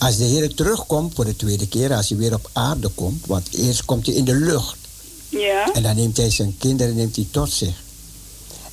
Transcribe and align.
Als 0.00 0.16
de 0.16 0.24
Heer 0.24 0.54
terugkomt 0.54 1.14
voor 1.14 1.24
de 1.24 1.36
tweede 1.36 1.68
keer, 1.68 1.94
als 1.94 2.08
hij 2.08 2.18
weer 2.18 2.34
op 2.34 2.50
aarde 2.52 2.88
komt, 2.88 3.26
want 3.26 3.52
eerst 3.52 3.84
komt 3.84 4.06
hij 4.06 4.14
in 4.14 4.24
de 4.24 4.34
lucht. 4.34 4.76
Ja. 5.28 5.72
En 5.72 5.82
dan 5.82 5.96
neemt 5.96 6.16
hij 6.16 6.30
zijn 6.30 6.56
kinderen 6.58 6.94
neemt 6.94 7.16
hij 7.16 7.26
tot 7.30 7.52
zich. 7.52 7.82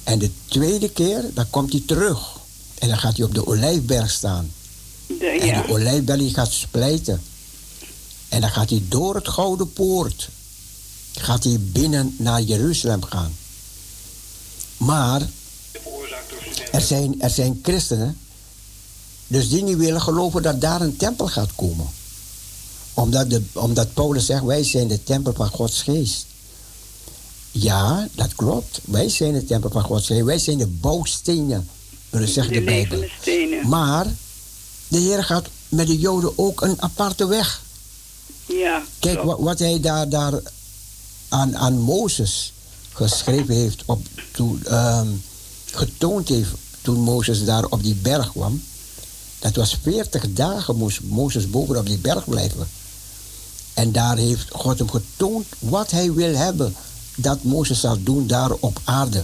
En 0.04 0.20
de 0.20 0.29
tweede 0.46 0.90
keer, 0.90 1.26
dan 1.34 1.50
komt 1.50 1.71
hij 1.71 1.84
terug. 1.86 2.40
En 2.79 2.88
dan 2.88 2.98
gaat 2.98 3.18
hij 3.18 3.26
op 3.26 3.34
de 3.34 3.48
olijfberg 3.48 4.12
staan. 4.12 4.52
De, 5.08 5.26
En 5.26 5.48
ja. 5.48 5.62
die 5.62 5.71
olijfberg 5.71 6.34
gaat 6.34 6.52
splijten. 6.52 7.21
En 8.30 8.41
dan 8.41 8.50
gaat 8.50 8.70
hij 8.70 8.84
door 8.88 9.16
het 9.16 9.28
Gouden 9.28 9.73
Poort. 9.73 10.30
Gaat 11.14 11.44
hij 11.44 11.57
binnen 11.59 12.16
naar 12.18 12.41
Jeruzalem 12.41 13.04
gaan. 13.04 13.36
Maar 14.78 15.30
er 16.71 16.82
zijn, 16.82 17.21
er 17.21 17.30
zijn 17.30 17.59
christenen. 17.64 18.18
Dus 19.28 19.50
die 19.50 19.64
niet 19.64 19.78
willen 19.78 20.02
geloven 20.02 20.41
dat 20.41 20.62
daar 20.62 20.82
een 20.82 20.98
tempel 20.98 21.28
gaat 21.28 21.55
komen. 21.55 21.88
Omdat, 22.93 23.29
de, 23.29 23.42
omdat 23.54 23.93
Paulus 23.93 24.25
zegt, 24.25 24.43
wij 24.43 24.64
zijn 24.64 24.88
de 24.88 25.04
tempel 25.04 25.34
van 25.34 25.50
Gods 25.50 25.82
geest. 25.82 26.25
Ja, 27.51 28.07
dat 28.15 28.36
klopt. 28.36 28.79
Wij 28.86 29.10
zijn 29.10 29.34
de 29.34 29.46
tempel 29.46 29.70
van 29.70 29.84
Gods 29.84 30.07
geest. 30.07 30.24
Wij 30.24 30.39
zijn 30.39 30.57
de 30.57 30.68
bouwstenen. 30.68 31.70
Dat 32.09 32.30
zegt 32.30 32.48
de, 32.48 32.53
de 32.53 32.61
Bijbel. 32.61 33.03
Maar 33.64 34.06
de 34.88 34.98
Heer 34.98 35.23
gaat 35.23 35.48
met 35.70 35.88
de 35.88 35.98
Joden 35.98 36.38
ook 36.38 36.62
een 36.62 36.81
aparte 36.81 37.28
weg. 37.28 37.62
Ja. 38.45 38.84
Kijk 39.00 39.23
wat, 39.23 39.39
wat 39.39 39.59
hij 39.59 39.80
daar, 39.80 40.09
daar 40.09 40.42
aan, 41.28 41.58
aan 41.58 41.80
Mozes 41.80 42.53
geschreven 42.94 43.56
heeft, 43.56 43.84
op, 43.86 44.02
toen, 44.31 44.62
ehm, 44.66 45.08
getoond 45.66 46.30
heeft 46.30 46.50
toen 46.81 47.00
Mozes 47.00 47.45
daar 47.45 47.66
op 47.66 47.84
die 47.84 47.95
berg 47.95 48.31
kwam. 48.31 48.64
Dat 49.39 49.55
was 49.55 49.77
40 49.81 50.33
dagen 50.33 50.75
moest 50.75 51.02
Mozes 51.03 51.50
boven 51.50 51.78
op 51.78 51.86
die 51.86 51.97
berg 51.97 52.30
blijven. 52.30 52.67
En 53.73 53.91
daar 53.91 54.17
heeft 54.17 54.48
God 54.52 54.80
hem 54.80 54.89
getoond 54.89 55.45
wat 55.59 55.92
hij 55.92 56.14
wil 56.14 56.36
hebben 56.36 56.75
dat 57.16 57.44
Mozes 57.44 57.80
zal 57.80 58.03
doen 58.03 58.28
daar 58.28 58.52
op 58.52 58.81
aarde. 58.84 59.23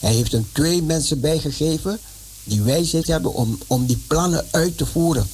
Hij 0.00 0.12
heeft 0.12 0.32
hem 0.32 0.46
twee 0.52 0.82
mensen 0.82 1.20
bijgegeven 1.20 1.98
die 2.44 2.62
wijsheid 2.62 3.06
hebben 3.06 3.34
om, 3.34 3.58
om 3.66 3.86
die 3.86 4.02
plannen 4.06 4.46
uit 4.50 4.78
te 4.78 4.86
voeren. 4.86 5.28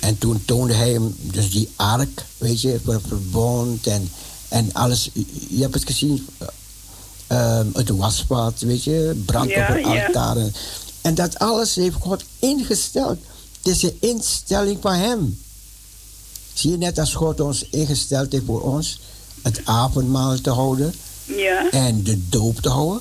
En 0.00 0.18
toen 0.18 0.42
toonde 0.44 0.74
hij 0.74 0.90
hem 0.90 1.16
dus 1.20 1.50
die 1.50 1.68
ark, 1.76 2.24
weet 2.38 2.60
je, 2.60 2.80
verbond 2.84 3.86
en, 3.86 4.10
en 4.48 4.72
alles. 4.72 5.10
Je 5.48 5.60
hebt 5.60 5.74
het 5.74 5.86
gezien, 5.86 6.26
ehm, 7.26 7.66
het 7.72 7.88
wasbad, 7.88 8.60
weet 8.60 8.84
je, 8.84 9.22
brand 9.26 9.50
Ja, 9.50 9.68
op 9.68 9.74
het 9.74 9.84
altaar. 9.84 10.36
En 11.06 11.14
dat 11.14 11.38
alles 11.38 11.74
heeft 11.74 11.96
God 12.00 12.24
ingesteld. 12.38 13.18
Het 13.62 13.66
is 13.74 13.82
een 13.82 13.96
instelling 14.00 14.78
van 14.80 14.92
hem. 14.92 15.40
Zie 16.52 16.70
je 16.70 16.76
net 16.76 16.98
als 16.98 17.14
God 17.14 17.40
ons 17.40 17.68
ingesteld 17.70 18.32
heeft 18.32 18.44
voor 18.44 18.62
ons 18.62 19.00
het 19.42 19.60
avondmaal 19.64 20.40
te 20.40 20.50
houden 20.50 20.94
Ja. 21.24 21.70
en 21.70 22.02
de 22.02 22.28
doop 22.28 22.60
te 22.60 22.68
houden. 22.68 23.00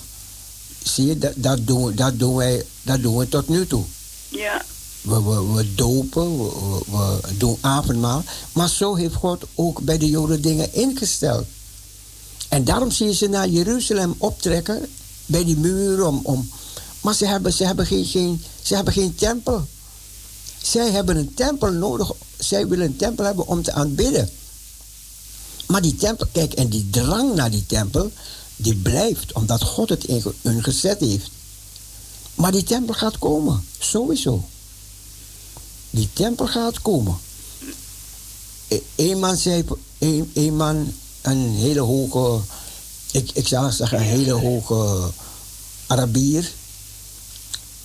Zie 0.84 1.06
je, 1.06 1.18
dat, 1.18 1.34
dat, 1.36 1.68
doen, 1.68 1.86
we, 1.86 1.94
dat, 1.94 2.20
doen 2.20 2.36
wij, 2.36 2.66
dat 2.82 3.02
doen 3.02 3.18
we 3.18 3.30
tot 3.30 3.48
nu 3.48 3.68
toe. 3.68 3.84
Ja. 4.30 4.66
We, 5.02 5.24
we, 5.24 5.54
we 5.54 5.74
dopen, 5.76 6.38
we, 6.38 7.20
doen 7.38 7.58
avondmaal. 7.62 8.24
Maar 8.54 8.70
zo 8.70 8.96
heeft 8.96 9.16
God 9.16 9.44
ook 9.56 9.82
bij 9.82 9.98
de 9.98 10.10
Joden 10.10 10.42
dingen 10.42 10.74
ingesteld. 10.74 11.46
En 12.50 12.64
daarom 12.64 12.92
zie 12.92 13.06
je 13.06 13.14
ze 13.14 13.28
naar 13.28 13.48
Jeruzalem 13.48 14.16
optrekken, 14.18 14.90
bij 15.26 15.46
die 15.46 15.58
muur. 15.58 16.06
Om, 16.06 16.20
om, 16.24 16.50
maar 17.06 17.16
ze 17.16 17.26
hebben, 17.26 17.54
ze, 17.54 17.66
hebben 17.66 17.86
geen, 17.86 18.06
geen, 18.06 18.44
ze 18.62 18.76
hebben 18.76 18.94
geen 18.94 19.16
tempel. 19.16 19.68
Zij 20.62 20.92
hebben 20.92 21.18
een 21.18 21.34
tempel 21.34 21.72
nodig. 21.72 22.12
Zij 22.38 22.68
willen 22.68 22.86
een 22.86 22.96
tempel 22.96 23.26
hebben 23.26 23.48
om 23.48 23.64
te 23.64 23.74
aanbidden. 23.74 24.30
Maar 25.68 25.82
die 25.82 25.96
tempel, 25.96 26.28
kijk, 26.32 26.54
en 26.54 26.70
die 26.70 26.90
drang 26.90 27.36
naar 27.36 27.52
die 27.52 27.66
tempel, 27.66 28.12
die 28.56 28.76
blijft 28.76 29.34
omdat 29.34 29.64
God 29.64 29.90
het 29.90 30.04
in 30.04 30.24
hun 30.42 30.64
gezet 30.64 31.00
heeft. 31.00 31.30
Maar 32.36 32.52
die 32.52 32.64
tempel 32.64 32.94
gaat 32.94 33.18
komen, 33.18 33.66
sowieso. 33.80 34.44
Die 35.90 36.10
tempel 36.14 36.48
gaat 36.48 36.82
komen. 36.82 37.18
E- 38.68 38.82
Een 38.96 39.20
man 39.20 39.38
zei, 39.38 39.66
een, 39.98 40.32
een 40.34 40.56
man, 40.56 40.94
een 41.22 41.50
hele 41.50 41.80
hoge, 41.82 42.42
ik, 43.12 43.32
ik 43.34 43.48
zal 43.48 43.72
zeggen, 43.72 43.98
een 43.98 44.04
hele 44.04 44.32
hoge 44.32 45.12
Arabier. 45.88 46.52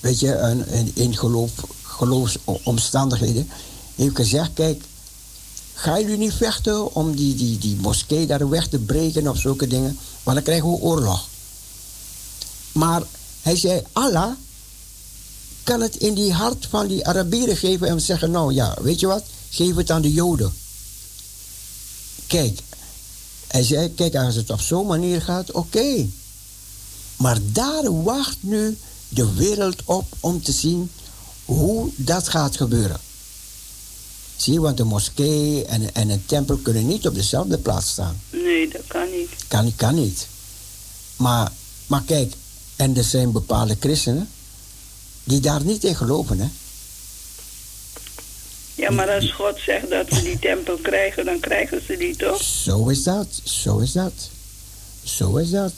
Weet 0.01 0.21
je, 0.21 0.37
een, 0.37 0.91
in 0.95 1.17
geloof, 1.17 1.51
geloofsomstandigheden. 1.83 3.49
Heeft 3.95 4.17
gezegd, 4.17 4.51
kijk, 4.55 4.83
gaan 5.75 6.01
jullie 6.01 6.17
niet 6.17 6.33
vechten 6.33 6.95
om 6.95 7.17
die, 7.17 7.35
die, 7.35 7.59
die 7.59 7.77
moskee 7.77 8.27
daar 8.27 8.49
weg 8.49 8.69
te 8.69 8.79
breken 8.79 9.29
of 9.29 9.39
zulke 9.39 9.67
dingen? 9.67 9.99
Want 10.23 10.37
dan 10.37 10.45
krijgen 10.45 10.71
we 10.71 10.77
oorlog. 10.77 11.29
Maar 12.73 13.03
hij 13.43 13.57
zei, 13.57 13.83
Allah 13.93 14.31
kan 15.63 15.81
het 15.81 15.97
in 15.97 16.15
die 16.15 16.33
hart 16.33 16.67
van 16.71 16.87
die 16.87 17.07
Arabieren 17.07 17.57
geven 17.57 17.89
en 17.89 18.01
zeggen, 18.01 18.31
nou 18.31 18.55
ja, 18.55 18.77
weet 18.81 19.01
je 19.01 19.07
wat, 19.07 19.25
geef 19.51 19.77
het 19.77 19.91
aan 19.91 20.03
de 20.03 20.13
Joden. 20.13 20.53
Kijk, 22.27 22.61
hij 23.47 23.63
zei, 23.63 23.95
kijk, 23.95 24.15
als 24.15 24.35
het 24.35 24.51
op 24.51 24.61
zo'n 24.61 24.87
manier 24.87 25.23
gaat, 25.23 25.53
oké. 25.53 26.07
Maar 27.17 27.39
daar 27.43 28.03
wacht 28.03 28.37
nu 28.41 28.79
de 29.11 29.35
wereld 29.35 29.83
op 29.85 30.07
om 30.21 30.43
te 30.43 30.53
zien 30.53 30.91
hoe 31.45 31.91
dat 31.97 32.29
gaat 32.29 32.57
gebeuren. 32.57 33.01
Zie 34.37 34.53
je, 34.53 34.61
want 34.61 34.81
een 34.81 34.87
moskee 34.87 35.65
en, 35.65 35.95
en 35.95 36.11
een 36.11 36.27
tempel 36.27 36.57
kunnen 36.57 36.87
niet 36.87 37.07
op 37.07 37.15
dezelfde 37.15 37.59
plaats 37.59 37.91
staan. 37.91 38.21
Nee, 38.31 38.69
dat 38.69 38.83
kan 38.87 39.11
niet. 39.11 39.31
Kan, 39.49 39.73
kan 39.77 39.95
niet. 39.95 40.27
Maar, 41.17 41.53
maar 41.87 42.03
kijk, 42.03 42.33
en 42.77 42.97
er 42.97 43.05
zijn 43.05 43.33
bepaalde 43.33 43.77
christenen 43.81 44.29
die 45.25 45.41
daar 45.41 45.65
niet 45.65 45.85
in 45.85 45.97
geloven, 45.97 46.39
hè? 46.39 46.49
Ja, 48.75 48.91
maar 48.91 49.11
als 49.11 49.33
God 49.33 49.59
zegt 49.59 49.91
dat 49.91 50.09
we 50.09 50.23
die 50.23 50.39
tempel 50.39 50.77
krijgen, 50.77 51.25
dan 51.25 51.41
krijgen 51.41 51.83
ze 51.87 51.97
die 51.97 52.17
toch? 52.17 52.43
Zo 52.43 52.89
is 52.89 53.03
dat, 53.03 53.41
zo 53.45 53.79
is 53.79 53.93
dat. 53.93 54.13
Zo 55.05 55.37
is 55.37 55.51
dat. 55.51 55.73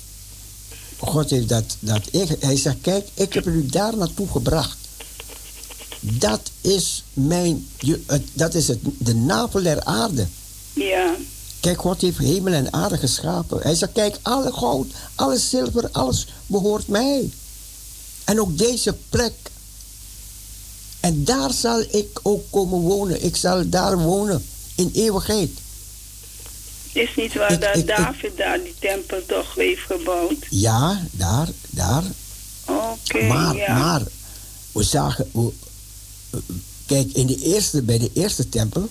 God 1.02 1.30
heeft 1.30 1.48
dat, 1.48 1.76
dat 1.80 2.02
Hij 2.40 2.56
zegt, 2.56 2.76
kijk, 2.80 3.08
ik 3.14 3.32
heb 3.32 3.46
u 3.46 3.66
daar 3.66 3.96
naartoe 3.96 4.28
gebracht. 4.28 4.76
Dat 6.00 6.50
is 6.60 7.04
mijn, 7.12 7.68
dat 8.32 8.54
is 8.54 8.68
het, 8.68 8.78
de 8.98 9.14
navel 9.14 9.62
der 9.62 9.84
aarde. 9.84 10.26
Ja. 10.72 11.14
Kijk, 11.60 11.80
God 11.80 12.00
heeft 12.00 12.18
hemel 12.18 12.52
en 12.52 12.72
aarde 12.72 12.96
geschapen. 12.96 13.62
Hij 13.62 13.74
zegt, 13.74 13.92
kijk, 13.92 14.18
alle 14.22 14.52
goud, 14.52 14.86
alle 15.14 15.38
zilver, 15.38 15.88
alles 15.92 16.26
behoort 16.46 16.88
mij. 16.88 17.30
En 18.24 18.40
ook 18.40 18.58
deze 18.58 18.96
plek. 19.08 19.34
En 21.00 21.24
daar 21.24 21.52
zal 21.52 21.80
ik 21.90 22.20
ook 22.22 22.44
komen 22.50 22.80
wonen. 22.80 23.24
Ik 23.24 23.36
zal 23.36 23.68
daar 23.68 23.98
wonen 23.98 24.44
in 24.74 24.90
eeuwigheid. 24.94 25.50
Is 26.92 27.14
niet 27.16 27.34
waar 27.34 27.52
Ik- 27.52 27.60
dat 27.60 27.76
ik- 27.76 27.80
ik- 27.80 27.86
David 27.96 28.36
daar 28.36 28.62
die 28.62 28.74
tempel 28.78 29.26
toch 29.26 29.54
heeft 29.54 29.80
gebouwd? 29.82 30.46
Ja, 30.50 31.02
daar, 31.10 31.48
daar. 31.70 32.02
Oké, 32.66 33.22
maar, 33.26 33.56
ja. 33.56 33.78
maar, 33.78 34.02
we 34.72 34.82
zagen... 34.82 35.28
we- 35.32 35.52
kijk, 36.86 37.12
in 37.12 37.26
de 37.26 37.36
eerste, 37.38 37.82
bij 37.82 37.98
de 37.98 38.10
eerste 38.14 38.48
tempel... 38.48 38.88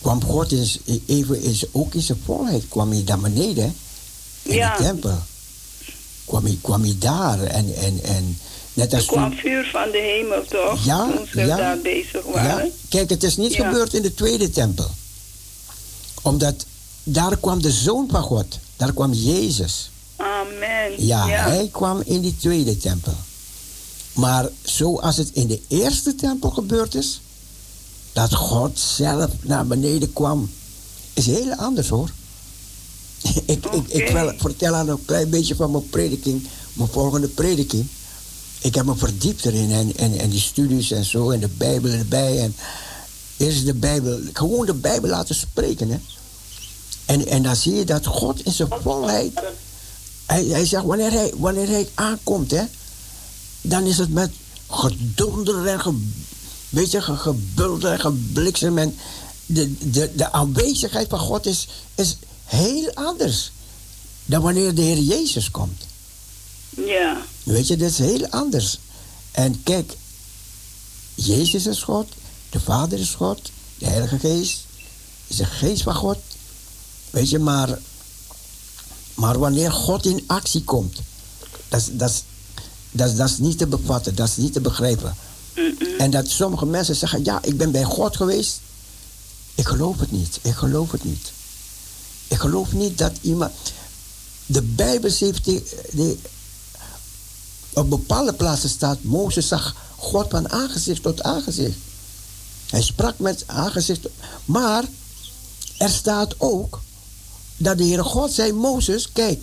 kwam 0.00 0.24
God 0.24 0.52
in, 0.52 0.64
z- 0.66 0.78
even 1.06 1.42
in, 1.42 1.54
z- 1.54 1.64
ook 1.72 1.94
in 1.94 2.00
zijn 2.02 2.20
volheid. 2.24 2.64
kwam 2.68 2.90
hij 2.90 3.02
naar 3.06 3.18
beneden, 3.20 3.64
hè, 3.64 3.70
in 4.50 4.54
Ja. 4.54 4.76
de 4.76 4.82
tempel. 4.82 5.18
Kwam 6.24 6.44
hij, 6.44 6.58
kwam 6.62 6.82
hij 6.82 6.96
daar 6.98 7.42
en... 7.42 7.74
en, 7.74 8.02
en 8.02 8.38
net 8.72 8.92
Er 8.92 8.98
als 8.98 9.06
kwam 9.06 9.30
toen, 9.30 9.38
vuur 9.38 9.68
van 9.72 9.90
de 9.90 9.98
hemel 9.98 10.44
toch? 10.44 10.84
Ja, 10.84 11.10
Toen 11.16 11.26
ze 11.32 11.40
ja. 11.40 11.56
daar 11.56 11.78
bezig 11.78 12.24
ja, 12.24 12.30
waren. 12.32 12.72
kijk, 12.88 13.10
het 13.10 13.22
is 13.22 13.36
niet 13.36 13.54
Ja. 13.54 13.66
gebeurd 13.68 13.94
in 13.94 14.02
de 14.02 14.14
tweede 14.14 14.50
tempel. 14.50 14.90
Omdat 16.22 16.66
daar 17.12 17.36
kwam 17.36 17.62
de 17.62 17.70
Zoon 17.70 18.08
van 18.10 18.22
God. 18.22 18.58
Daar 18.76 18.92
kwam 18.92 19.12
Jezus. 19.12 19.90
Amen. 20.16 21.06
Ja, 21.06 21.26
ja. 21.26 21.48
hij 21.48 21.68
kwam 21.72 22.02
in 22.04 22.20
die 22.20 22.36
tweede 22.36 22.76
tempel. 22.76 23.14
Maar 24.12 24.48
zoals 24.62 25.16
het 25.16 25.30
in 25.32 25.46
de 25.46 25.60
eerste 25.68 26.14
tempel 26.14 26.50
gebeurd 26.50 26.94
is, 26.94 27.20
dat 28.12 28.34
God 28.34 28.78
zelf 28.78 29.30
naar 29.40 29.66
beneden 29.66 30.12
kwam, 30.12 30.50
is 31.12 31.26
heel 31.26 31.54
anders 31.54 31.88
hoor. 31.88 32.10
ik, 33.46 33.66
ik, 33.66 33.88
ik 33.88 34.08
Oké. 34.08 34.12
wil 34.12 34.32
vertellen 34.36 34.88
een 34.88 35.04
klein 35.04 35.30
beetje 35.30 35.54
van 35.54 35.70
mijn 35.70 35.88
prediking, 35.88 36.46
mijn 36.72 36.88
volgende 36.88 37.28
prediking. 37.28 37.86
Ik 38.60 38.74
heb 38.74 38.84
me 38.84 38.96
verdiept 38.96 39.44
erin 39.44 39.70
en, 39.70 39.96
en, 39.96 40.18
en 40.18 40.30
die 40.30 40.40
studies 40.40 40.90
en 40.90 41.04
zo 41.04 41.30
en 41.30 41.40
de 41.40 41.48
Bijbel 41.48 41.90
erbij. 41.90 42.40
En 42.40 42.54
eerst 43.36 43.64
de 43.64 43.74
Bijbel, 43.74 44.20
gewoon 44.32 44.66
de 44.66 44.74
Bijbel 44.74 45.10
laten 45.10 45.34
spreken. 45.34 45.90
Hè. 45.90 45.98
En, 47.08 47.26
en 47.26 47.42
dan 47.42 47.56
zie 47.56 47.74
je 47.74 47.84
dat 47.84 48.06
God 48.06 48.44
in 48.44 48.52
zijn 48.52 48.68
volheid 48.82 49.40
hij, 50.26 50.44
hij 50.44 50.66
zegt, 50.66 50.84
wanneer 50.84 51.10
hij, 51.10 51.32
wanneer 51.36 51.68
hij 51.68 51.88
aankomt, 51.94 52.50
hè, 52.50 52.64
dan 53.60 53.84
is 53.84 53.98
het 53.98 54.12
met 54.12 54.30
gedonder 54.70 55.66
en 55.66 55.80
ge- 55.80 56.06
weet 56.68 56.90
je, 56.90 57.00
gebulder 57.00 57.92
en 57.92 58.00
gebliksem. 58.00 58.78
En 58.78 58.96
de, 59.46 59.90
de, 59.90 60.12
de 60.14 60.32
aanwezigheid 60.32 61.08
van 61.08 61.18
God 61.18 61.46
is, 61.46 61.68
is 61.94 62.16
heel 62.44 62.90
anders 62.94 63.52
dan 64.24 64.42
wanneer 64.42 64.74
de 64.74 64.82
Heer 64.82 64.98
Jezus 64.98 65.50
komt. 65.50 65.82
Ja. 66.70 67.22
Weet 67.42 67.66
je, 67.66 67.76
dat 67.76 67.90
is 67.90 67.98
heel 67.98 68.28
anders. 68.28 68.78
En 69.30 69.62
kijk, 69.62 69.96
Jezus 71.14 71.66
is 71.66 71.82
God, 71.82 72.08
de 72.50 72.60
Vader 72.60 72.98
is 72.98 73.14
God, 73.14 73.40
de 73.78 73.86
Heilige 73.86 74.18
Geest 74.18 74.64
is 75.26 75.36
de 75.36 75.44
Geest 75.44 75.82
van 75.82 75.94
God. 75.94 76.18
Weet 77.10 77.30
je, 77.30 77.38
maar, 77.38 77.78
maar 79.14 79.38
wanneer 79.38 79.72
God 79.72 80.06
in 80.06 80.24
actie 80.26 80.64
komt, 80.64 80.98
dat, 81.68 81.80
is- 81.80 81.88
dat, 81.92 82.10
is- 82.10 82.22
dat, 82.90 83.08
is- 83.10 83.16
dat 83.16 83.28
is 83.28 83.38
niet 83.38 83.58
te 83.58 83.66
bevatten, 83.66 84.14
dat 84.14 84.28
is 84.28 84.36
niet 84.36 84.52
te 84.52 84.60
begrijpen. 84.60 85.14
En 85.98 86.10
dat 86.10 86.28
sommige 86.28 86.66
mensen 86.66 86.96
zeggen, 86.96 87.24
ja, 87.24 87.42
ik 87.42 87.56
ben 87.56 87.70
bij 87.70 87.84
God 87.84 88.16
geweest. 88.16 88.60
Ik 89.54 89.66
geloof 89.68 89.98
het 90.00 90.10
niet, 90.12 90.38
ik 90.42 90.54
geloof 90.54 90.90
het 90.90 91.04
niet. 91.04 91.32
Ik 92.28 92.38
geloof 92.38 92.72
niet 92.72 92.98
dat 92.98 93.12
iemand... 93.20 93.52
De 94.46 94.62
Bijbel 94.62 95.10
heeft 95.18 95.44
die, 95.44 95.62
die, 95.92 96.20
op 97.72 97.90
bepaalde 97.90 98.32
plaatsen 98.32 98.68
staat, 98.68 99.02
Mozes 99.02 99.48
zag 99.48 99.74
God 99.96 100.26
van 100.30 100.50
aangezicht 100.50 101.02
tot 101.02 101.22
aangezicht. 101.22 101.76
Hij 102.66 102.82
sprak 102.82 103.18
met 103.18 103.42
aangezicht. 103.46 104.06
Maar 104.44 104.84
er 105.78 105.90
staat 105.90 106.34
ook 106.38 106.80
dat 107.58 107.78
de 107.78 107.84
Heere 107.84 108.02
God 108.02 108.32
zei, 108.32 108.52
Mozes, 108.52 109.12
kijk, 109.12 109.42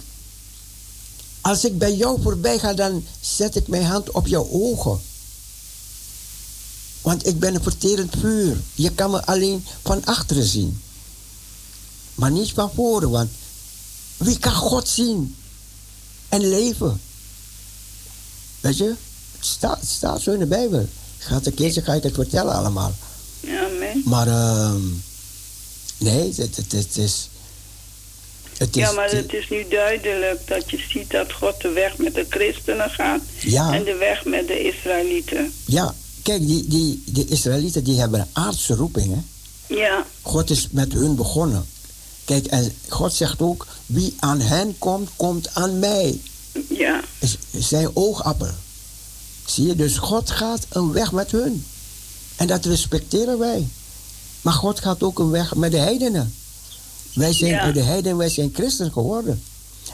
als 1.41 1.65
ik 1.65 1.77
bij 1.77 1.95
jou 1.95 2.21
voorbij 2.21 2.59
ga, 2.59 2.73
dan 2.73 3.05
zet 3.19 3.55
ik 3.55 3.67
mijn 3.67 3.85
hand 3.85 4.11
op 4.11 4.27
jouw 4.27 4.49
ogen. 4.51 5.01
Want 7.01 7.27
ik 7.27 7.39
ben 7.39 7.55
een 7.55 7.63
verterend 7.63 8.13
vuur. 8.19 8.57
Je 8.73 8.91
kan 8.91 9.11
me 9.11 9.25
alleen 9.25 9.65
van 9.83 10.05
achteren 10.05 10.45
zien. 10.45 10.81
Maar 12.15 12.31
niet 12.31 12.51
van 12.51 12.71
voren, 12.75 13.09
want 13.09 13.29
wie 14.17 14.39
kan 14.39 14.53
God 14.53 14.87
zien 14.87 15.35
en 16.29 16.49
leven? 16.49 17.01
Weet 18.59 18.77
je, 18.77 18.95
het 19.31 19.45
staat, 19.45 19.79
het 19.79 19.89
staat 19.89 20.21
zo 20.21 20.31
in 20.31 20.39
de 20.39 20.45
Bijbel. 20.45 20.81
Ik 21.17 21.23
ga 21.23 21.35
het 21.35 21.45
een 21.45 21.53
keertje 21.53 21.81
ga 21.81 21.93
ik 21.93 22.03
het 22.03 22.13
vertellen 22.13 22.53
allemaal. 22.53 22.93
Amen. 23.47 24.01
Maar 24.05 24.27
ehm, 24.27 24.81
nee, 25.97 26.33
het, 26.35 26.55
het, 26.55 26.71
het 26.71 26.97
is. 26.97 27.29
Het 28.57 28.75
is 28.75 28.83
Ja, 28.83 28.91
maar 28.91 29.09
het 29.09 29.33
is 29.33 29.49
nu 29.49 29.65
duidelijk 29.69 30.47
dat 30.47 30.69
je 30.69 30.83
ziet 30.89 31.09
dat 31.11 31.31
God 31.33 31.61
de 31.61 31.69
weg 31.69 31.97
met 31.97 32.13
de 32.13 32.25
christenen 32.29 32.89
gaat 32.89 33.21
Ja. 33.39 33.73
en 33.73 33.83
de 33.83 33.95
weg 33.95 34.25
met 34.25 34.47
de 34.47 34.59
Israëlieten. 34.67 35.53
Ja, 35.65 35.95
kijk, 36.23 36.47
die, 36.47 36.67
die, 36.67 37.03
die 37.05 37.27
Israëlieten 37.27 37.83
die 37.83 37.99
hebben 37.99 38.19
een 38.19 38.27
aardse 38.33 38.73
roeping. 38.75 39.13
Hè? 39.13 39.19
Ja, 39.75 40.05
God 40.21 40.49
is 40.49 40.67
met 40.71 40.93
hun 40.93 41.15
begonnen. 41.15 41.65
Kijk, 42.25 42.45
en 42.45 42.73
God 42.87 43.13
zegt 43.13 43.41
ook: 43.41 43.67
wie 43.85 44.13
aan 44.19 44.39
hen 44.41 44.75
komt, 44.77 45.09
komt 45.15 45.49
aan 45.53 45.79
mij. 45.79 46.19
ja, 46.69 47.01
is 47.19 47.37
zijn 47.51 47.89
oogappel. 47.93 48.49
Zie 49.45 49.67
je, 49.67 49.75
dus 49.75 49.97
God 49.97 50.31
gaat 50.31 50.65
een 50.69 50.91
weg 50.91 51.11
met 51.11 51.31
hun. 51.31 51.65
En 52.35 52.47
dat 52.47 52.65
respecteren 52.65 53.39
wij. 53.39 53.67
Maar 54.41 54.53
God 54.53 54.79
gaat 54.79 55.03
ook 55.03 55.19
een 55.19 55.29
weg 55.29 55.55
met 55.55 55.71
de 55.71 55.77
heidenen. 55.77 56.33
Wij 57.15 57.33
zijn 57.33 57.51
Ja. 57.51 57.59
uit 57.61 57.73
de 57.73 57.81
heidenen, 57.81 58.17
wij 58.17 58.29
zijn 58.29 58.51
christen 58.53 58.91
geworden. 58.91 59.43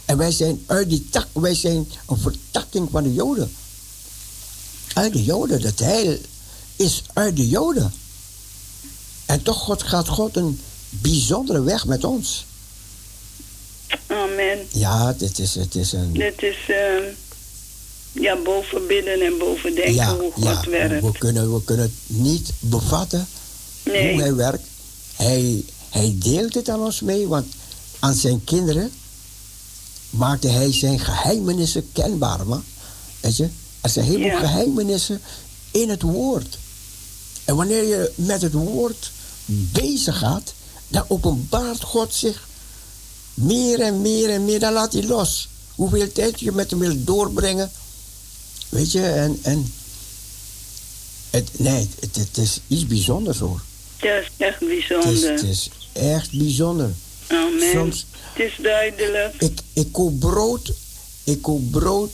En 0.05 0.17
wij 0.17 0.31
zijn 0.31 0.63
uit 0.65 0.89
die 0.89 1.09
tak, 1.09 1.27
wij 1.31 1.55
zijn 1.55 1.87
een 2.07 2.17
vertakking 2.17 2.87
van 2.91 3.03
de 3.03 3.13
Joden. 3.13 3.51
Uit 4.93 5.13
de 5.13 5.23
Joden, 5.23 5.61
het 5.61 5.79
heil 5.79 6.17
is 6.75 7.03
uit 7.13 7.35
de 7.37 7.47
Joden. 7.49 7.93
En 9.25 9.41
toch 9.43 9.57
God, 9.57 9.83
gaat 9.83 10.07
God 10.07 10.35
een 10.37 10.59
bijzondere 10.89 11.61
weg 11.63 11.85
met 11.85 12.03
ons. 12.03 12.45
amen. 14.07 14.59
Ja, 14.71 15.13
dit 15.13 15.39
is, 15.39 15.55
het 15.55 15.75
is 15.75 15.91
een... 15.91 16.13
Dit 16.13 16.41
is 16.43 16.57
eh, 16.67 17.13
ja, 18.11 18.37
boven 18.43 18.87
bidden 18.87 19.21
en 19.21 19.37
boven 19.37 19.75
denken 19.75 19.93
ja, 19.93 20.15
hoe 20.17 20.31
God 20.31 20.43
ja, 20.43 20.69
werkt. 20.69 21.03
We, 21.05 21.17
kunnen, 21.17 21.53
we 21.53 21.63
kunnen 21.63 21.85
het 21.85 22.17
niet 22.17 22.51
bevatten 22.59 23.27
Nee. 23.83 24.11
hoe 24.11 24.21
hij 24.21 24.35
werkt. 24.35 24.63
Hij, 25.15 25.63
hij 25.91 26.15
deelt 26.19 26.53
het 26.53 26.69
aan 26.69 26.79
ons 26.79 27.01
mee, 27.01 27.27
want 27.27 27.47
aan 27.99 28.13
zijn 28.13 28.43
kinderen 28.43 28.91
maakte 30.09 30.47
hij 30.47 30.73
zijn 30.73 30.99
geheimenissen 30.99 31.91
kenbaar. 31.93 32.47
Man. 32.47 32.63
Weet 33.19 33.37
je, 33.37 33.49
er 33.81 33.89
zijn 33.89 34.05
heel 34.05 34.15
veel 34.17 34.25
Ja. 34.25 34.39
geheimenissen 34.39 35.21
in 35.71 35.89
het 35.89 36.01
woord. 36.01 36.57
En 37.45 37.55
wanneer 37.55 37.83
je 37.83 38.11
met 38.15 38.41
het 38.41 38.53
woord 38.53 39.11
bezig 39.45 40.17
gaat, 40.17 40.53
dan 40.87 41.03
openbaart 41.07 41.83
God 41.83 42.13
zich 42.13 42.47
meer 43.33 43.79
en 43.81 44.01
meer 44.01 44.29
en 44.29 44.45
meer. 44.45 44.59
Dan 44.59 44.73
laat 44.73 44.93
hij 44.93 45.03
los. 45.03 45.49
Hoeveel 45.75 46.11
tijd 46.11 46.39
je 46.39 46.51
met 46.51 46.69
hem 46.69 46.79
wil 46.79 47.03
doorbrengen. 47.03 47.71
Weet 48.69 48.91
je, 48.91 49.03
en, 49.07 49.39
en 49.41 49.73
het, 51.29 51.49
nee, 51.59 51.89
het, 51.99 52.15
het 52.15 52.37
is 52.37 52.59
iets 52.67 52.87
bijzonders 52.87 53.39
hoor. 53.39 53.61
Ja, 54.01 54.13
is 54.15 54.27
echt 54.37 54.59
Het 54.59 54.69
is, 54.69 54.87
bijzonder. 54.87 55.31
het 55.31 55.43
is 55.43 55.69
echt 55.93 56.37
bijzonder. 56.37 56.89
Amen. 57.27 57.71
Soms, 57.71 58.05
Het 58.33 58.45
is 58.51 58.57
duidelijk. 58.63 59.33
ik, 59.39 59.59
ik 59.73 59.91
koop 59.91 60.19
brood, 60.19 60.71
ik 61.23 61.41
koop 61.41 61.71
brood, 61.71 62.11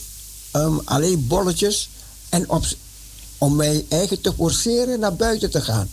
ehm, 0.52 0.78
alleen 0.84 1.28
bolletjes, 1.28 1.90
en 2.30 2.50
op, 2.50 2.64
om 3.38 3.56
mij 3.56 3.86
eigen 3.90 4.22
te 4.22 4.34
forceren 4.38 5.00
naar 5.00 5.16
buiten 5.16 5.50
te 5.52 5.62
gaan. 5.62 5.90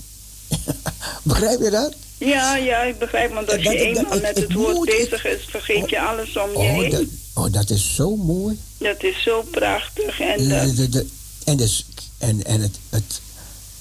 Begrijp 1.23 1.61
je 1.61 1.71
dat? 1.71 1.95
Ja, 2.19 2.57
ja, 2.57 2.83
ik 2.83 2.99
begrijp, 2.99 3.33
want 3.33 3.53
als 3.53 3.63
Dat- 3.63 3.73
je 3.73 3.79
dat- 3.95 3.97
eenmaal 4.13 4.17
ik- 4.31 4.37
het 4.37 4.53
woord 4.53 4.89
bezig 4.91 5.27
is, 5.27 5.45
vergeet 5.49 5.91
je 5.91 6.01
alles 6.01 6.37
om 6.37 6.51
je 6.51 6.57
Oh 6.57 6.79
heen. 6.79 6.91
dat, 6.91 7.03
oh, 7.35 7.53
dat 7.53 7.71
is 7.71 7.95
zo 7.95 8.17
mooi. 8.17 8.59
Dat 8.79 9.03
is 9.03 9.23
zo 9.23 9.43
prachtig. 9.51 10.21
En 10.21 10.49
dat, 10.91 11.05
en 11.45 11.57
dus, 11.57 11.87
en, 12.19 12.45
en 12.45 12.61
het, 12.61 12.77
het, 12.91 13.21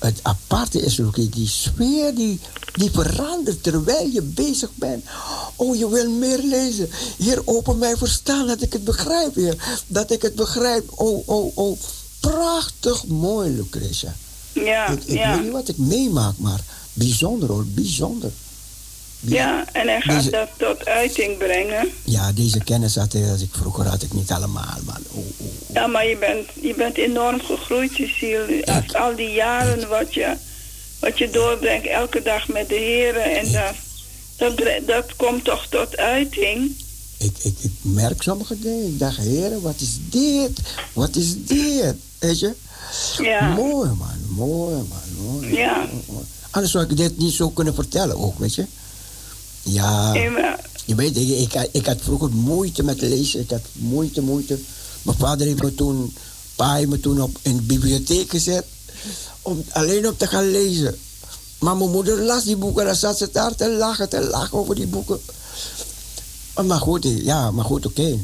het 0.03 0.19
aparte 0.21 0.81
is 0.81 1.01
ook 1.01 1.15
die 1.15 1.47
sfeer 1.47 2.15
die, 2.15 2.39
die 2.73 2.91
verandert 2.91 3.63
terwijl 3.63 4.07
je 4.07 4.21
bezig 4.21 4.69
bent. 4.75 5.05
Oh, 5.55 5.75
je 5.75 5.89
wil 5.89 6.09
meer 6.09 6.39
lezen. 6.43 6.89
Hier 7.17 7.41
open 7.45 7.77
mijn 7.77 7.97
verstaan 7.97 8.47
dat 8.47 8.61
ik 8.61 8.73
het 8.73 8.83
begrijp, 8.83 9.35
Heer. 9.35 9.83
Dat 9.87 10.11
ik 10.11 10.21
het 10.21 10.35
begrijp. 10.35 10.99
Oh, 10.99 11.27
oh, 11.27 11.57
oh. 11.57 11.79
Prachtig 12.19 13.05
mooi, 13.05 13.51
Lucretia. 13.51 14.15
ja, 14.53 14.87
ik 14.87 15.03
ik 15.03 15.17
ja. 15.17 15.33
weet 15.33 15.43
niet 15.43 15.51
wat 15.51 15.67
ik 15.67 15.77
meemaak, 15.77 16.37
maar 16.37 16.63
bijzonder 16.93 17.49
hoor, 17.49 17.65
bijzonder. 17.65 18.31
Ja, 19.25 19.65
en 19.71 19.87
hij 19.87 20.01
gaat 20.01 20.15
Deze- 20.15 20.29
dat 20.29 20.49
tot 20.57 20.85
uiting 20.85 21.37
brengen. 21.37 21.89
Ja, 22.03 22.31
deze 22.31 22.59
kennis 22.63 22.95
had 22.95 23.13
ik, 23.13 23.29
als 23.29 23.41
ik 23.41 23.49
vroeger 23.51 23.85
had 23.85 24.01
ik 24.01 24.13
niet 24.13 24.31
allemaal, 24.31 24.77
man. 24.85 24.97
Oh, 25.11 25.17
oh, 25.17 25.25
oh. 25.37 25.73
Ja, 25.73 25.87
maar 25.87 26.07
je 26.07 26.17
bent, 26.17 26.47
je 26.61 26.73
bent 26.75 26.97
enorm 26.97 27.41
gegroeid, 27.41 27.91
Cecile. 27.91 28.65
Als 28.65 28.93
al 28.93 29.15
die 29.15 29.29
jaren 29.31 29.87
wat 29.89 30.13
je, 30.13 30.35
wat 30.99 31.17
je 31.17 31.29
doorbrengt, 31.29 31.87
elke 31.87 32.21
dag 32.21 32.47
met 32.47 32.69
de 32.69 32.75
heren. 32.75 33.37
En 33.37 33.51
dat, 34.37 34.57
dat, 34.57 34.87
dat 34.87 35.15
komt 35.15 35.43
toch 35.43 35.65
tot 35.69 35.97
uiting. 35.97 36.75
Ik, 37.17 37.37
ik, 37.41 37.55
ik 37.61 37.71
merk 37.81 38.21
sommige 38.21 38.59
dingen. 38.59 38.85
Ik 38.87 38.99
dacht, 38.99 39.17
heren, 39.17 39.61
wat 39.61 39.79
is 39.79 39.97
dit? 40.09 40.59
Wat 40.93 41.15
is 41.15 41.45
dit? 41.45 41.95
Weet 42.19 42.39
je? 42.39 42.53
Ja. 43.17 43.53
Mooi, 43.53 43.89
man. 43.89 44.17
Mooi, 44.27 44.75
man. 44.75 45.25
Mooi. 45.25 45.55
Ja. 45.55 45.75
Mooi, 45.75 46.03
mooi. 46.07 46.25
Anders 46.49 46.71
zou 46.71 46.85
ik 46.89 46.97
dit 46.97 47.17
niet 47.17 47.33
zo 47.33 47.49
kunnen 47.49 47.75
vertellen 47.75 48.17
ook, 48.17 48.39
weet 48.39 48.55
je? 48.55 48.65
Ja. 49.63 50.13
En 50.13 50.59
Je 50.85 50.95
weet, 50.95 51.17
ik, 51.17 51.29
ik, 51.53 51.69
ik 51.71 51.85
had 51.85 51.97
vroeger 52.01 52.29
moeite 52.29 52.83
met 52.83 53.01
lezen. 53.01 53.39
Ik 53.39 53.49
had 53.49 53.61
moeite, 53.71 54.21
moeite. 54.21 54.59
Mijn 55.01 55.17
vader 55.17 55.47
heeft 55.47 55.61
me 55.61 55.75
toen, 55.75 56.15
pa 56.55 56.75
heeft 56.75 56.89
me 56.89 56.99
toen 56.99 57.21
op, 57.21 57.37
in 57.41 57.55
de 57.55 57.61
bibliotheek 57.61 58.29
gezet. 58.29 58.65
Om 59.41 59.63
alleen 59.71 60.07
op 60.07 60.17
te 60.19 60.27
gaan 60.27 60.51
lezen. 60.51 60.99
Maar 61.59 61.77
mijn 61.77 61.91
moeder 61.91 62.21
las 62.21 62.43
die 62.43 62.55
boeken 62.55 62.81
en 62.81 62.87
dan 62.87 62.95
zat 62.95 63.17
ze 63.17 63.29
daar 63.31 63.55
te 63.55 63.69
lachen, 63.69 64.09
te 64.09 64.21
lachen 64.21 64.57
over 64.57 64.75
die 64.75 64.87
boeken. 64.87 65.21
Maar- 66.65 66.79
goed, 66.79 67.07
ja, 67.23 67.51
maar 67.51 67.65
goed, 67.65 67.85
oké. 67.85 68.19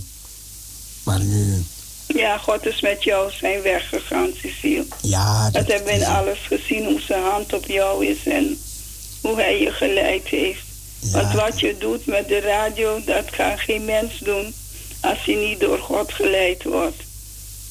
Maar 1.03 1.19
nu, 1.24 1.63
ja, 2.08 2.38
God 2.38 2.65
is 2.65 2.81
met 2.81 3.03
jou 3.03 3.31
zijn 3.31 3.62
weg 3.62 3.89
gegaan, 3.89 4.29
Cecile. 4.41 4.86
ja. 5.01 5.50
Dat 5.50 5.67
hebben 5.67 5.93
we 5.93 6.00
in 6.00 6.05
alles 6.05 6.39
gezien, 6.48 6.86
hoe 6.86 7.01
zijn 7.01 7.24
hand 7.24 7.53
op 7.53 7.65
jou 7.65 8.05
is 8.05 8.17
en 8.25 8.60
hoe 9.22 9.36
hij 9.36 9.60
je 9.62 9.72
geleid 9.72 10.27
heeft. 10.27 10.63
Ja, 11.00 11.12
Want 11.12 11.34
wat 11.34 11.60
je 11.60 11.77
doet 11.77 12.06
met 12.06 12.27
de 12.27 12.39
radio, 12.39 13.01
dat 13.06 13.29
kan 13.29 13.58
geen 13.58 13.86
mens 13.86 14.18
doen 14.20 14.53
als 15.01 15.18
hij 15.25 15.36
niet 15.36 15.60
door 15.60 15.79
God 15.79 16.13
geleid 16.13 16.63
wordt. 16.63 17.03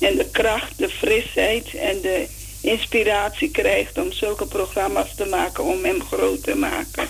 En 0.01 0.17
de 0.17 0.27
kracht, 0.33 0.73
de 0.77 0.89
frisheid 0.89 1.75
en 1.75 2.01
de 2.01 2.27
inspiratie 2.61 3.51
krijgt 3.51 3.99
om 3.99 4.13
zulke 4.13 4.47
programma's 4.47 5.15
te 5.17 5.25
maken, 5.25 5.65
om 5.65 5.85
hem 5.85 6.03
groot 6.03 6.43
te 6.43 6.55
maken. 6.55 7.09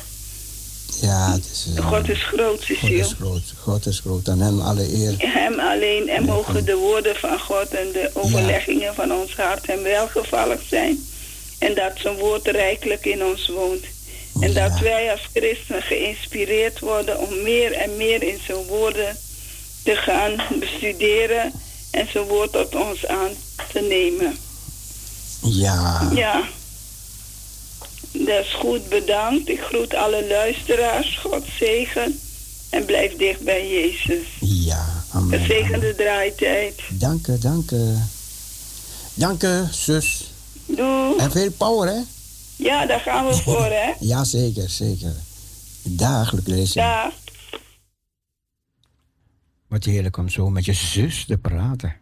Ja, 1.01 1.33
het 1.33 1.45
is, 1.53 1.67
eh, 1.77 1.87
God 1.87 2.09
is 2.09 2.25
groot, 2.25 2.57
God 2.57 2.65
Cecile. 2.65 2.99
is 2.99 3.13
groot. 3.13 3.43
God 3.61 3.87
is 3.87 4.01
groot. 4.01 4.29
Aan 4.29 4.41
hem 4.41 4.61
alle 4.61 4.95
eer. 4.95 5.15
Hem 5.19 5.61
alleen 5.61 6.09
en 6.09 6.25
mogen 6.25 6.65
de 6.65 6.77
woorden 6.77 7.17
van 7.17 7.39
God 7.39 7.69
en 7.69 7.93
de 7.93 8.11
overleggingen 8.13 8.95
van 8.95 9.13
ons 9.13 9.35
hart 9.35 9.67
hem 9.67 9.83
welgevallig 9.83 10.61
zijn. 10.69 11.05
En 11.59 11.75
dat 11.75 11.93
zijn 11.95 12.17
woord 12.17 12.47
rijkelijk 12.47 13.05
in 13.05 13.25
ons 13.25 13.49
woont. 13.49 13.85
En 14.41 14.55
dat 14.55 14.79
wij 14.79 15.11
als 15.11 15.29
christenen 15.35 15.83
geïnspireerd 15.83 16.79
worden 16.79 17.19
om 17.19 17.43
meer 17.43 17.73
en 17.73 17.97
meer 17.97 18.23
in 18.23 18.39
zijn 18.47 18.67
woorden 18.67 19.17
te 19.83 19.97
gaan 19.97 20.43
bestuderen 20.61 21.53
en 21.91 22.09
zijn 22.13 22.25
woord 22.25 22.53
tot 22.53 22.75
ons 22.75 23.07
aan 23.07 23.31
te 23.73 23.81
nemen. 23.81 24.37
Ja. 25.43 26.11
Ja. 26.15 26.49
Dat 28.13 28.45
is 28.45 28.55
goed, 28.55 28.89
bedankt. 28.89 29.49
Ik 29.49 29.61
groet 29.61 29.95
alle 29.95 30.27
luisteraars. 30.29 31.19
God 31.23 31.45
zegen. 31.59 32.21
En 32.71 32.85
blijf 32.85 33.17
dicht 33.17 33.41
bij 33.41 33.69
Jezus. 33.69 34.27
Ja, 34.41 35.05
amen. 35.13 35.39
Gezegende 35.39 35.95
draaitijd. 35.95 36.75
Dank 36.91 37.27
je, 37.27 37.39
dank 37.39 37.71
je. 37.71 37.99
Dank 39.15 39.41
je, 39.41 39.67
zus. 39.71 40.33
Doei. 40.67 41.17
En 41.19 41.31
veel 41.31 41.51
power, 41.51 41.89
hè? 41.89 42.01
Ja, 42.59 42.87
daar 42.87 43.01
gaan 43.01 43.27
we 43.27 43.35
voor, 43.35 43.65
hè? 43.65 43.93
ja, 44.13 44.25
zeker, 44.25 44.69
zeker. 44.71 45.13
Dagelijk 45.83 46.47
lezen. 46.47 46.83
Ja. 46.83 47.13
Wat 49.67 49.85
heerlijk 49.85 50.17
om 50.17 50.29
zo 50.29 50.51
met 50.51 50.65
je 50.65 50.73
zus 50.73 51.25
te 51.25 51.39
praten. 51.39 51.97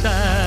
sad. 0.00 0.37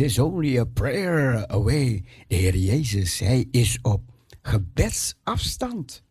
Is 0.00 0.18
only 0.18 0.58
a 0.58 0.64
prayer 0.64 1.44
away. 1.46 2.04
De 2.28 2.34
Heer 2.34 2.56
Jezus, 2.56 3.18
Hij 3.18 3.46
is 3.50 3.78
op 3.82 4.02
gebedsafstand. 4.42 6.02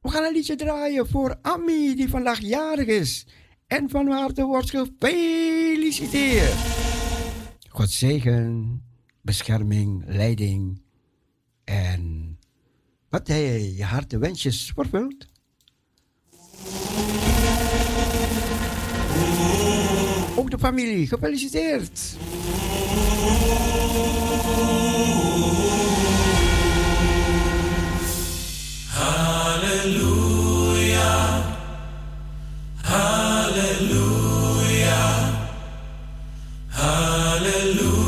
We 0.00 0.08
gaan 0.08 0.24
een 0.24 0.32
liedje 0.32 0.56
draaien 0.56 1.08
voor 1.08 1.38
Ami, 1.42 1.94
die 1.94 2.08
vandaag 2.08 2.40
jarig 2.40 2.86
is. 2.86 3.26
En 3.66 3.90
van 3.90 4.08
harte 4.08 4.44
wordt 4.44 4.70
gefeliciteerd. 4.70 6.54
God 7.68 7.90
zegen, 7.90 8.82
bescherming, 9.20 10.04
leiding 10.06 10.82
en 11.64 12.38
wat 13.08 13.26
hij 13.26 13.72
je 13.72 13.84
harte 13.84 14.18
wensjes 14.18 14.72
vervult. 14.74 15.26
Ook 20.36 20.50
de 20.50 20.58
familie, 20.58 21.06
gefeliciteerd! 21.06 22.16
Halleluja, 29.84 31.42
halleluja, 32.82 34.24
halleluja, 36.68 37.40
halleluja. 37.48 38.04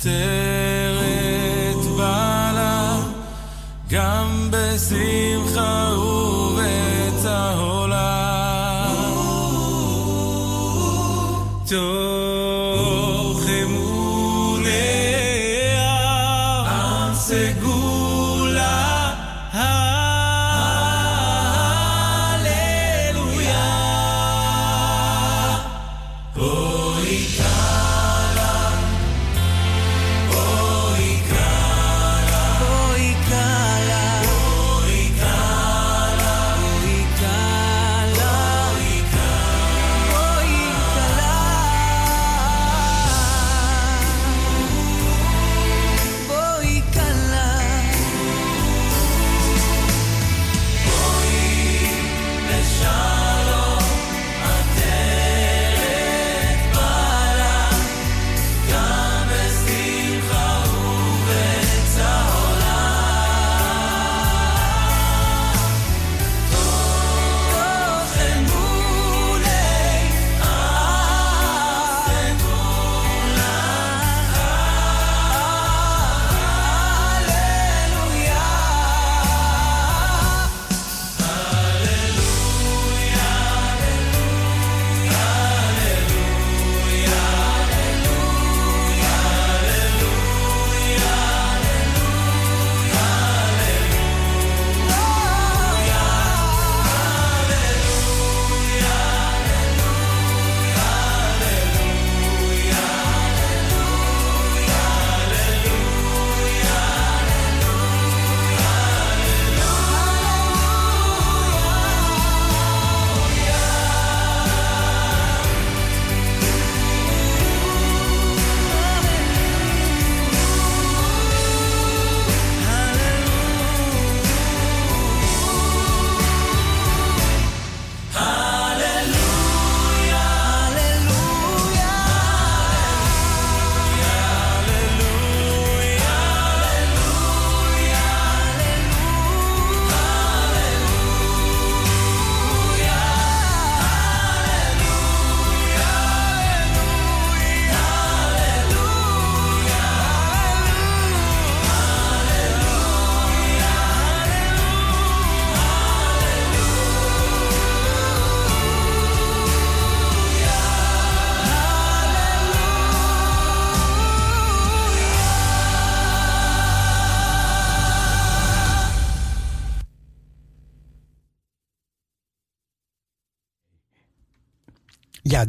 te 0.00 0.39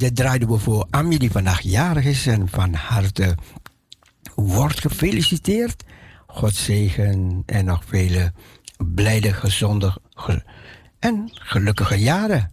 Dit 0.02 0.16
draaiden 0.16 0.48
we 0.50 0.58
voor 0.58 0.88
die 1.20 1.32
vandaag 1.32 1.62
jarig 1.62 2.06
is 2.06 2.28
en 2.28 2.50
van 2.50 2.74
harte 2.74 3.38
wordt 4.36 4.80
gefeliciteerd. 4.82 5.84
God 6.28 6.56
zegen 6.56 7.44
en 7.46 7.66
nog 7.66 7.84
vele 7.86 8.34
blijde, 8.78 9.34
gezonde 9.34 9.98
ge- 10.10 10.44
en 11.00 11.30
gelukkige 11.34 11.96
jaren. 11.96 12.52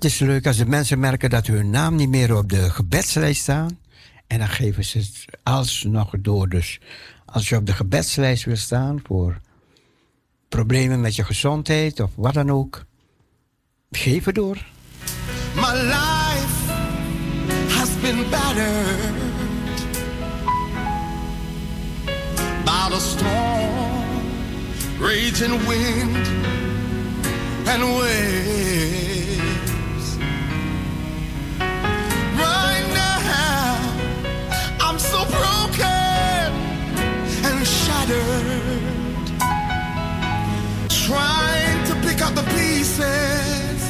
Het 0.00 0.10
is 0.10 0.18
leuk 0.18 0.46
als 0.46 0.56
de 0.56 0.66
mensen 0.66 0.98
merken 0.98 1.30
dat 1.30 1.46
hun 1.46 1.70
naam 1.70 1.96
niet 1.96 2.08
meer 2.08 2.36
op 2.36 2.48
de 2.48 2.70
gebedslijst 2.70 3.40
staan. 3.40 3.78
En 4.26 4.38
dan 4.38 4.48
geven 4.48 4.84
ze 4.84 4.98
het 4.98 5.24
alsnog 5.42 6.14
door. 6.18 6.48
Dus 6.48 6.80
als 7.24 7.48
je 7.48 7.56
op 7.56 7.66
de 7.66 7.72
gebedslijst 7.72 8.44
wil 8.44 8.56
staan 8.56 9.00
voor 9.04 9.40
problemen 10.48 11.00
met 11.00 11.16
je 11.16 11.24
gezondheid 11.24 12.00
of 12.00 12.10
wat 12.14 12.34
dan 12.34 12.50
ook, 12.50 12.84
geef 13.90 14.24
het 14.24 14.34
door. 14.34 14.64
My 15.54 15.72
life 15.72 16.72
has 17.68 17.88
been 18.00 18.30
battered 18.30 19.14
by 22.64 22.88
the 22.90 23.00
storm, 23.00 24.22
raging 25.00 25.66
wind 25.66 26.28
and 27.66 27.82
waves. 27.82 29.29
And 38.12 39.40
trying 40.90 41.84
to 41.86 41.94
pick 42.06 42.22
up 42.22 42.34
the 42.34 42.42
pieces. 42.54 43.80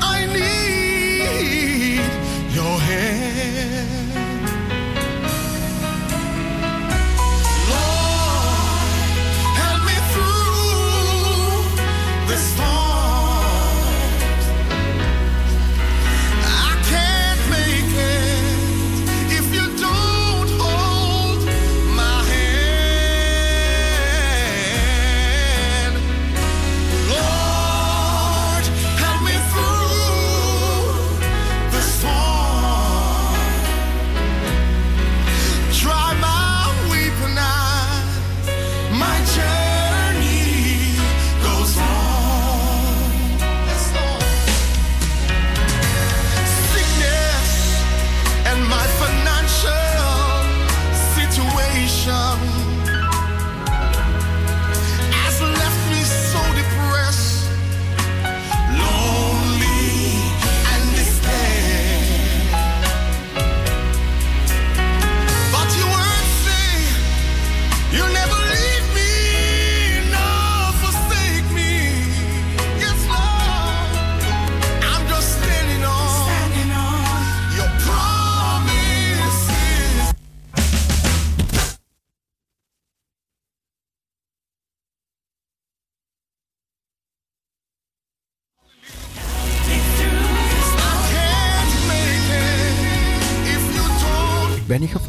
I 0.00 0.26
need 0.32 2.10
your 2.54 2.78
hand. 2.78 4.09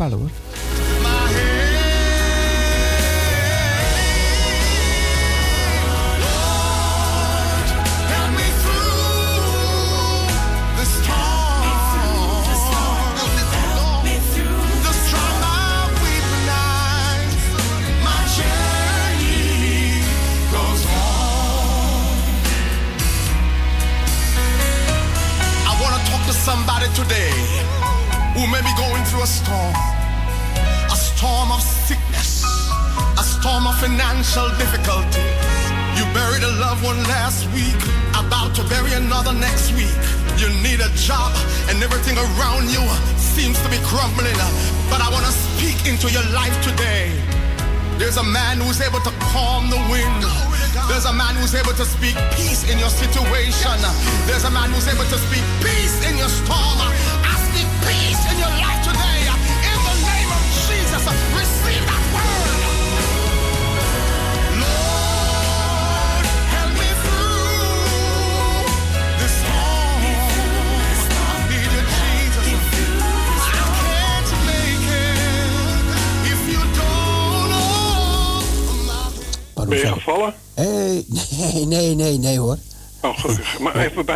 Ben 0.01 0.11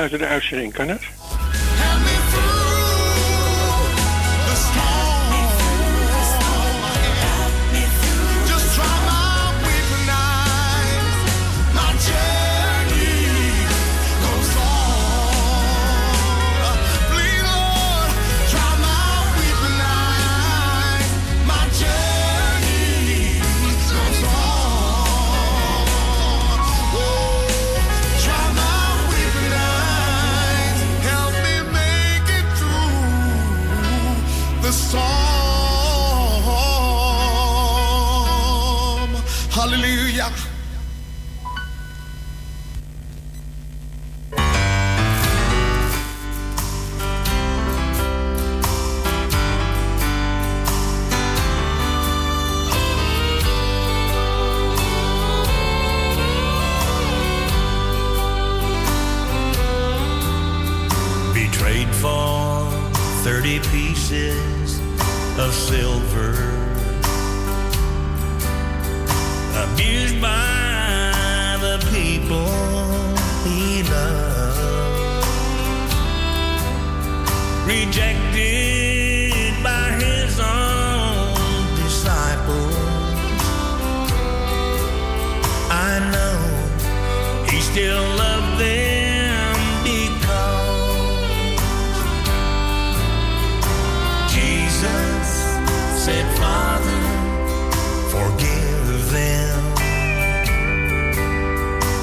buiten 0.09 0.27
de 0.27 0.33
uitzending, 0.33 0.73
kan 0.73 0.87
het? 0.87 1.04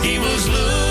He 0.02 0.18
was 0.18 0.48
looking 0.48 0.81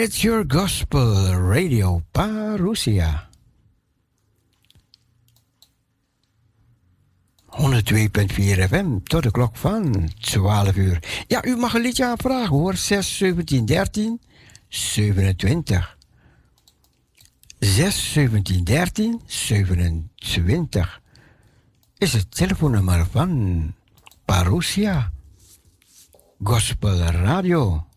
It's 0.00 0.22
your 0.22 0.44
gospel 0.46 1.34
radio, 1.34 2.02
Parousia. 2.10 3.28
102.4 7.46 8.68
FM 8.68 8.98
tot 9.04 9.22
de 9.22 9.30
klok 9.30 9.56
van 9.56 10.10
12 10.20 10.76
uur. 10.76 11.24
Ja, 11.26 11.44
u 11.44 11.56
mag 11.56 11.74
een 11.74 11.80
liedje 11.80 12.04
aanvragen 12.04 12.56
hoor. 12.56 12.74
6, 12.74 13.16
17, 13.16 13.66
13, 13.66 14.20
27. 14.68 15.96
6, 17.58 18.12
17, 18.12 18.64
13, 18.64 19.20
27 19.26 21.00
is 21.98 22.12
het 22.12 22.34
telefoonnummer 22.34 23.06
van 23.06 23.74
Parousia 24.24 25.12
Gospel 26.42 26.98
Radio. 26.98 27.89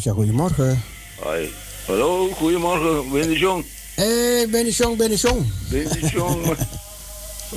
Goedemorgen. 0.00 0.82
Hoi. 1.18 1.50
Hallo, 1.86 2.28
goedemorgen, 2.28 3.12
Wendy 3.12 3.38
Jong. 3.38 3.64
Hé, 3.94 4.04
hey, 4.04 4.48
ben 4.48 4.70
jong, 4.70 4.96
ben 4.96 5.10
je 5.10 5.16
jong? 5.16 5.46
Wendy 5.70 6.06
Jong. 6.06 6.46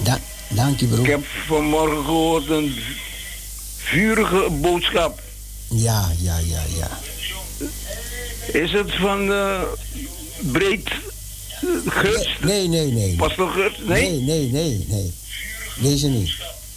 Da 0.03 0.19
dank 0.49 0.79
je, 0.79 0.85
broer. 0.85 0.99
Ik 0.99 1.09
heb 1.09 1.25
vanmorgen 1.47 2.03
gehoord 2.03 2.49
een 2.49 2.75
vurige 3.77 4.47
boodschap. 4.51 5.21
Ja, 5.67 6.11
ja, 6.19 6.38
ja, 6.38 6.61
ja. 6.77 6.89
Is 8.59 8.71
het 8.71 8.95
van 8.95 9.31
eh 9.31 9.61
Breed 10.51 10.89
eh, 10.89 11.69
Gust? 11.85 12.43
Nee, 12.43 12.67
nee, 12.67 12.91
nee. 12.91 13.15
Pastor 13.15 13.49
Gust? 13.49 13.77
Nee? 13.88 14.09
Nee, 14.09 14.21
nee, 14.21 14.49
nee, 14.51 14.85
nee. 14.89 15.13
Deze 15.81 16.07
niet. 16.07 16.31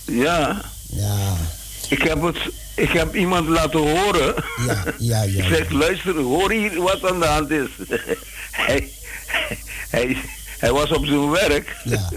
Ja. 0.04 0.62
Ja, 0.92 1.36
Ik 1.88 2.02
heb, 2.02 2.22
het, 2.22 2.36
ik 2.80 2.90
heb 2.90 3.14
iemand 3.14 3.48
laten 3.48 3.80
horen. 3.80 4.34
ja, 4.66 4.84
ja, 4.98 5.22
ja. 5.22 5.42
Ik 5.44 5.54
zeg, 5.54 5.70
luister, 5.70 6.14
hoor 6.16 6.50
hier 6.50 6.82
wat 6.82 7.04
aan 7.10 7.20
de 7.20 7.26
hand 7.26 7.50
is. 7.50 7.68
hij, 8.66 8.88
hij, 9.88 10.16
hij 10.58 10.72
was 10.72 10.90
op 10.90 11.06
zijn 11.06 11.30
werk. 11.30 11.76
Ja, 11.84 12.10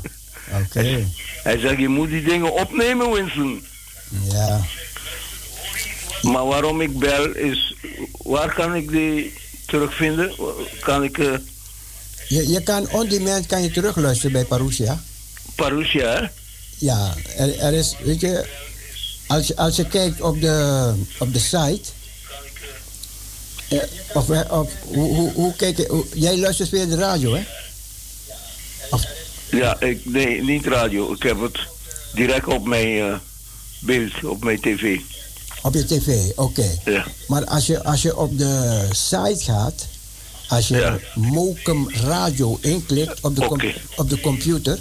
oké. 0.62 1.06
Hij 1.44 1.60
zegt, 1.60 1.78
je 1.80 1.88
moet 1.88 2.10
die 2.10 2.24
dingen 2.24 2.54
opnemen, 2.54 3.12
Winston. 3.12 3.66
Ja, 4.32 4.62
Maar 6.22 6.46
waarom 6.46 6.82
ik 6.82 7.00
bel 7.00 7.36
is, 7.36 7.76
waar 8.18 8.54
kan 8.54 8.76
ik 8.76 8.90
die 8.90 9.34
terugvinden? 9.66 10.32
Kan 10.80 11.04
ik, 11.04 11.18
eh 11.18 11.34
je, 12.28 12.48
je 12.50 12.64
kan 12.64 12.90
on 12.92 13.08
demand 13.08 13.46
kan 13.46 13.64
je 13.64 13.72
terugluisteren 13.72 14.32
bij 14.32 14.46
Parousia. 14.46 15.04
Parousia, 15.56 16.10
hè? 16.10 16.28
Ja, 16.78 17.14
er, 17.38 17.60
er 17.60 17.74
is, 17.74 17.96
weet 18.04 18.22
je, 18.22 18.46
als 19.28 19.48
je, 19.48 19.56
als 19.56 19.76
je 19.76 19.88
kijkt 19.88 20.22
op 20.22 20.42
de, 20.42 20.94
op 21.20 21.34
de 21.34 21.40
site. 21.40 21.82
eh, 23.70 23.80
of, 24.14 24.30
eh, 24.30 24.52
of 24.60 24.72
hoe, 24.82 25.16
hoe, 25.16 25.32
hoe 25.34 25.56
kijk 25.56 25.78
je, 25.78 25.88
hoe- 25.90 26.06
jij 26.14 26.38
luistert 26.38 26.70
via 26.70 26.86
de 26.86 26.96
radio, 26.96 27.34
hè? 27.34 27.44
Ja, 29.52 29.80
ik, 29.80 30.06
nee, 30.06 30.44
niet 30.44 30.66
radio. 30.66 31.14
Ik 31.14 31.24
heb 31.24 31.42
het 31.42 31.58
direct 32.14 32.48
op 32.48 32.66
mijn 32.68 32.98
eh, 33.12 33.16
beeld, 33.80 34.24
op 34.24 34.44
mijn 34.44 34.60
tv. 34.62 35.00
Op 35.62 35.74
je 35.74 35.86
tv, 35.86 36.32
oké. 36.36 36.78
Ja. 36.86 37.06
Maar 37.28 37.46
als 37.46 37.66
je, 37.66 37.84
als 37.84 38.02
je 38.02 38.18
op 38.18 38.38
de 38.38 38.86
site 38.92 39.44
gaat, 39.44 39.86
als 40.48 40.68
je 40.68 40.76
Ja. 40.78 41.00
Mokum 41.16 41.90
Radio 41.92 42.58
inklikt 42.62 43.20
op 43.22 43.36
de, 43.36 43.74
op 43.96 44.10
de 44.10 44.20
computer, 44.20 44.80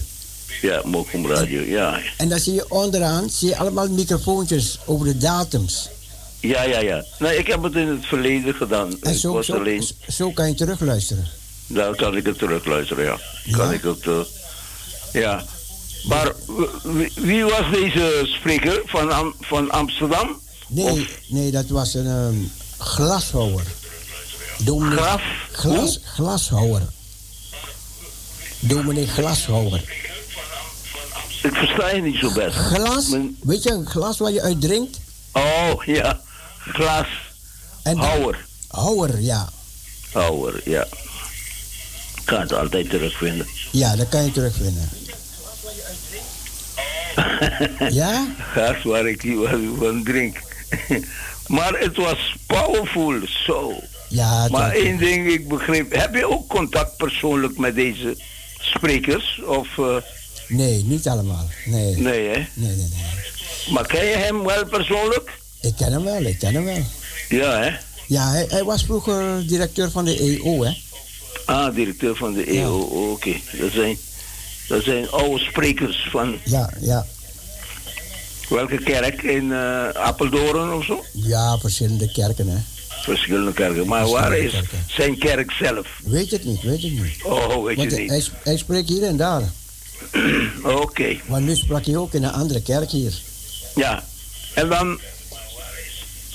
Ja, 0.60 0.80
Mokum 0.84 1.26
Radio, 1.26 1.60
ja. 1.60 2.00
en 2.16 2.28
dan 2.28 2.38
zie 2.38 2.54
je 2.54 2.70
onderaan 2.70 3.30
zie 3.30 3.48
je 3.48 3.56
allemaal 3.56 3.88
microfoontjes 3.88 4.78
over 4.84 5.06
de 5.06 5.16
datums. 5.18 5.88
Ja, 6.40 6.62
ja, 6.62 6.80
ja. 6.80 7.04
Nee, 7.18 7.36
ik 7.38 7.46
heb 7.46 7.62
het 7.62 7.74
in 7.74 7.88
het 7.88 8.06
verleden 8.06 8.54
gedaan. 8.54 8.96
En 9.02 9.14
zo, 9.14 9.32
was 9.32 9.46
zo, 9.46 9.54
alleen, 9.54 9.84
zo 10.08 10.30
kan 10.30 10.48
je 10.48 10.54
terugluisteren. 10.54 11.28
daar 11.66 11.94
kan 11.94 12.16
ik 12.16 12.26
het 12.26 12.38
terugluisteren, 12.38 13.04
ja. 13.04 13.18
Ja? 13.44 13.56
Kan 13.56 13.72
ik 13.72 13.82
het, 13.82 14.06
eh, 14.06 14.20
ja. 15.12 15.44
Maar 16.08 16.32
wie, 17.14 17.44
was 17.44 17.70
deze 17.72 18.22
spreker 18.24 18.82
van, 18.84 19.12
Am- 19.12 19.34
van 19.40 19.70
Amsterdam? 19.70 20.40
Nee, 20.68 21.08
nee, 21.28 21.50
dat 21.50 21.66
was 21.68 21.94
een 21.94 22.06
ehm, 22.06 22.34
glashouwer. 22.78 23.64
Dominee 24.58 24.96
Graf? 24.96 25.22
Glas, 25.52 26.00
glashouwer. 26.04 26.82
Dominee 28.60 29.06
glashouwer. 29.06 29.84
Ik 31.42 31.54
versta 31.54 31.90
je 31.90 32.02
niet 32.02 32.16
zo 32.16 32.32
best. 32.32 32.56
Glas, 32.56 33.08
weet 33.42 33.62
je, 33.62 33.70
een 33.70 33.86
glas 33.86 34.18
waar 34.18 34.32
je 34.32 34.42
uit 34.42 34.60
drinkt? 34.60 35.00
Oh, 35.32 35.72
ja. 35.84 36.20
Glas. 36.58 37.06
En 37.82 37.96
dan- 37.96 38.04
Houwer. 38.04 38.44
Houwer, 38.68 39.20
ja. 39.20 39.48
Houwer, 40.12 40.60
ja. 40.64 40.86
Kan 42.24 42.40
het 42.40 42.52
altijd 42.52 42.90
terugvinden. 42.90 43.46
Ja, 43.70 43.96
dat 43.96 44.08
kan 44.08 44.24
je 44.24 44.30
terugvinden. 44.32 44.88
Ja? 47.90 48.26
Gas 48.52 48.82
waar 48.82 49.06
ik 49.08 49.22
hier 49.22 49.48
van- 49.78 50.04
drink. 50.04 50.36
maar 51.56 51.72
het 51.78 51.96
was 51.96 52.34
powerful, 52.46 53.14
zo. 53.46 53.72
Ja, 54.08 54.48
Maar 54.50 54.70
één 54.72 54.96
ding, 54.98 55.32
ik 55.32 55.48
begreep. 55.48 55.92
Heb 55.92 56.14
je 56.14 56.28
ook 56.30 56.48
contact 56.48 56.96
persoonlijk 56.96 57.58
met 57.58 57.74
deze 57.74 58.16
sprekers? 58.60 59.40
Of, 59.46 59.78
eh, 59.78 59.96
Nee, 60.52 60.84
niet 60.84 61.08
allemaal. 61.08 61.48
Nee. 61.64 61.84
Nee, 61.96 62.02
nee, 62.02 62.28
hè? 62.28 62.46
nee, 62.54 62.76
nee. 62.76 62.88
Maar 63.70 63.86
ken 63.86 64.04
je 64.04 64.16
hem 64.16 64.44
wel 64.44 64.66
persoonlijk? 64.66 65.30
Ik 65.60 65.74
ken 65.76 65.92
hem 65.92 66.04
wel, 66.04 66.22
ik 66.22 66.38
ken 66.38 66.54
hem 66.54 66.64
wel. 66.64 66.82
Ja, 67.28 67.58
hè? 67.62 67.70
Ja, 68.06 68.30
hij, 68.30 68.46
hij 68.48 68.64
was 68.64 68.84
vroeger 68.84 69.46
directeur 69.46 69.90
van 69.90 70.04
de 70.04 70.18
EO, 70.18 70.64
hè? 70.64 70.72
Ah, 71.46 71.74
directeur 71.74 72.16
van 72.16 72.32
de 72.32 72.44
EO, 72.44 72.78
oké. 73.12 73.32
Dat, 73.60 73.70
zijn, 73.72 73.96
dat 74.68 74.82
zijn 74.82 75.10
oude 75.10 75.38
sprekers 75.44 76.08
van 76.10 76.36
Ja, 76.44 76.70
ja. 76.80 77.06
welke 78.48 78.76
kerk? 78.82 79.22
In 79.22 79.52
eh 79.52 79.88
Apeldoorn 79.88 80.72
of 80.72 80.84
zo? 80.84 81.04
Ja, 81.12 81.58
verschillende 81.58 82.12
kerken, 82.12 82.48
hè? 82.48 82.58
Verschillende 83.02 83.52
kerken. 83.52 83.86
Maar 83.86 84.08
waar 84.08 84.36
is 84.38 84.60
zijn 84.86 85.18
kerk 85.18 85.50
zelf? 85.52 85.86
Weet 86.04 86.30
het 86.30 86.44
niet, 86.44 86.62
weet 86.62 86.82
het 86.82 86.92
niet. 86.92 87.22
Oh, 87.24 87.64
weet 87.64 87.76
Want 87.76 87.90
je 87.90 87.96
hij, 87.96 88.06
niet. 88.06 88.30
hij 88.42 88.56
spreekt 88.56 88.88
hier 88.88 89.02
en 89.02 89.16
daar. 89.16 89.42
Oké. 90.82 91.16
Maar 91.26 91.40
nu 91.40 91.56
sprak 91.56 91.84
hij 91.86 91.96
ook 91.96 92.12
in 92.14 92.22
een 92.22 92.32
andere 92.32 92.62
kerk 92.62 92.90
hier. 92.90 93.12
Ja, 93.74 94.02
en 94.54 94.68
dan, 94.68 94.98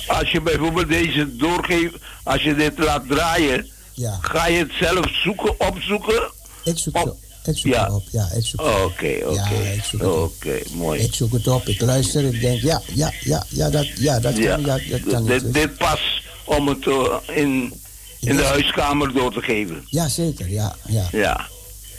als 0.07 0.31
je 0.31 0.41
bijvoorbeeld 0.41 0.87
deze 0.89 1.35
doorgeeft, 1.35 1.93
als 2.23 2.43
je 2.43 2.55
dit 2.55 2.77
laat 2.77 3.07
draaien, 3.07 3.67
Ja, 3.93 4.17
ga 4.21 4.47
je 4.47 4.57
het 4.57 4.71
zelf 4.79 5.05
zoeken, 5.23 5.59
opzoeken? 5.59 6.31
ik 6.63 6.77
zoek, 6.77 6.97
Op. 6.97 7.05
het, 7.43 7.55
ik 7.55 7.61
zoek 7.61 7.73
Ja. 7.73 7.83
het 7.83 7.93
op. 7.93 8.03
Ja, 8.11 8.29
ik 8.35 8.45
zoek. 8.45 8.61
Oké. 8.61 9.07
Ja, 9.07 9.43
het 9.47 10.01
Oké, 10.05 10.59
mooi. 10.73 11.01
Ik 11.01 11.13
zoek 11.13 11.33
het 11.33 11.47
op, 11.47 11.67
ik 11.67 11.81
luister, 11.81 12.23
ik 12.33 12.41
denk, 12.41 12.61
ja, 12.61 12.81
ja, 12.93 13.11
ja, 13.19 13.43
ja, 13.49 13.69
dat, 13.69 13.87
ja, 13.97 14.19
dat 14.19 14.37
Ja, 14.37 14.55
kan, 14.55 14.61
ja, 14.65 14.79
dat 14.89 15.01
kan 15.07 15.25
dit, 15.25 15.43
niet. 15.43 15.53
dit 15.53 15.77
pas 15.77 16.23
om 16.43 16.67
het 16.67 16.87
eh, 16.87 17.15
in, 17.35 17.73
in 18.19 18.35
de 18.35 18.43
huiskamer 18.43 19.13
door 19.13 19.33
te 19.33 19.41
geven. 19.41 19.85
Ja, 19.89 20.07
zeker, 20.07 20.49
ja, 20.49 20.75
ja. 20.87 21.07
Ja, 21.11 21.47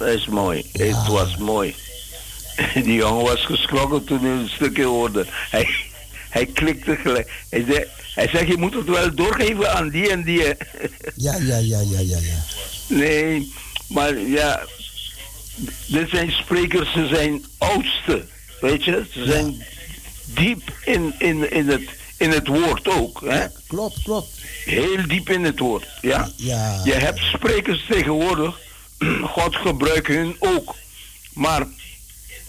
is 0.01 0.27
mooi. 0.27 0.65
Ja. 0.73 0.85
Het 0.85 1.07
was 1.07 1.37
mooi. 1.37 1.75
Die 2.75 2.95
jongen 2.95 3.25
was 3.25 3.45
geschrokken 3.45 4.05
toen 4.05 4.21
hij 4.21 4.31
een 4.31 4.49
stukje 4.49 4.85
hoorde. 4.85 5.27
Hij, 5.51 5.69
hij 6.29 6.47
klikte 6.47 6.97
gelijk. 6.97 7.31
Hij 7.51 7.65
zei, 7.69 7.85
hij 8.15 8.29
zegt, 8.29 8.47
je 8.47 8.57
moet 8.57 8.75
het 8.75 8.89
wel 8.89 9.15
doorgeven 9.15 9.75
aan 9.75 9.89
die 9.89 10.11
en 10.11 10.23
die. 10.23 10.43
Ja, 11.15 11.37
ja, 11.37 11.57
ja, 11.57 11.81
ja, 11.81 12.01
ja, 12.01 12.19
ja. 12.19 12.43
Nee, 12.89 13.53
maar 13.89 14.19
ja, 14.19 14.63
dit 15.87 16.09
zijn 16.09 16.31
sprekers, 16.31 16.93
ze 16.93 17.07
zijn 17.07 17.45
oudste, 17.59 18.25
weet 18.61 18.85
je? 18.85 19.05
Ze 19.13 19.25
zijn 19.25 19.65
diep 20.25 20.63
in, 20.85 21.15
in, 21.19 21.51
in, 21.51 21.69
het, 21.69 21.89
in 22.17 22.31
het 22.31 22.47
woord 22.47 22.89
ook, 22.89 23.23
hè? 23.25 23.47
Klopt, 23.67 24.03
klopt. 24.03 24.29
Heel 24.65 25.07
diep 25.07 25.29
in 25.29 25.45
het 25.45 25.59
woord, 25.59 25.87
ja? 26.01 26.31
Ja. 26.37 26.81
Je 26.85 26.95
hebt 26.95 27.21
sprekers 27.21 27.85
tegenwoordig, 27.89 28.59
God 29.35 29.57
gebruikt 29.57 30.07
hun 30.07 30.37
ook. 30.39 30.75
Maar 31.33 31.67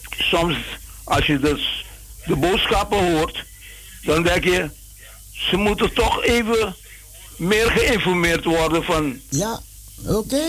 soms, 0.10 0.58
als 1.04 1.26
je 1.26 1.39
dus 1.39 1.86
de 2.26 2.36
boodschappen 2.36 3.12
hoort, 3.12 3.43
dan 4.02 4.24
denk 4.24 4.43
je, 4.43 4.70
ze 5.32 5.58
moeten 5.58 5.93
toch 5.93 6.24
even 6.24 6.76
meer 7.38 7.72
geïnformeerd 7.72 8.43
worden 8.43 8.84
van. 8.84 9.20
Ja, 9.30 9.60
oké. 10.06 10.45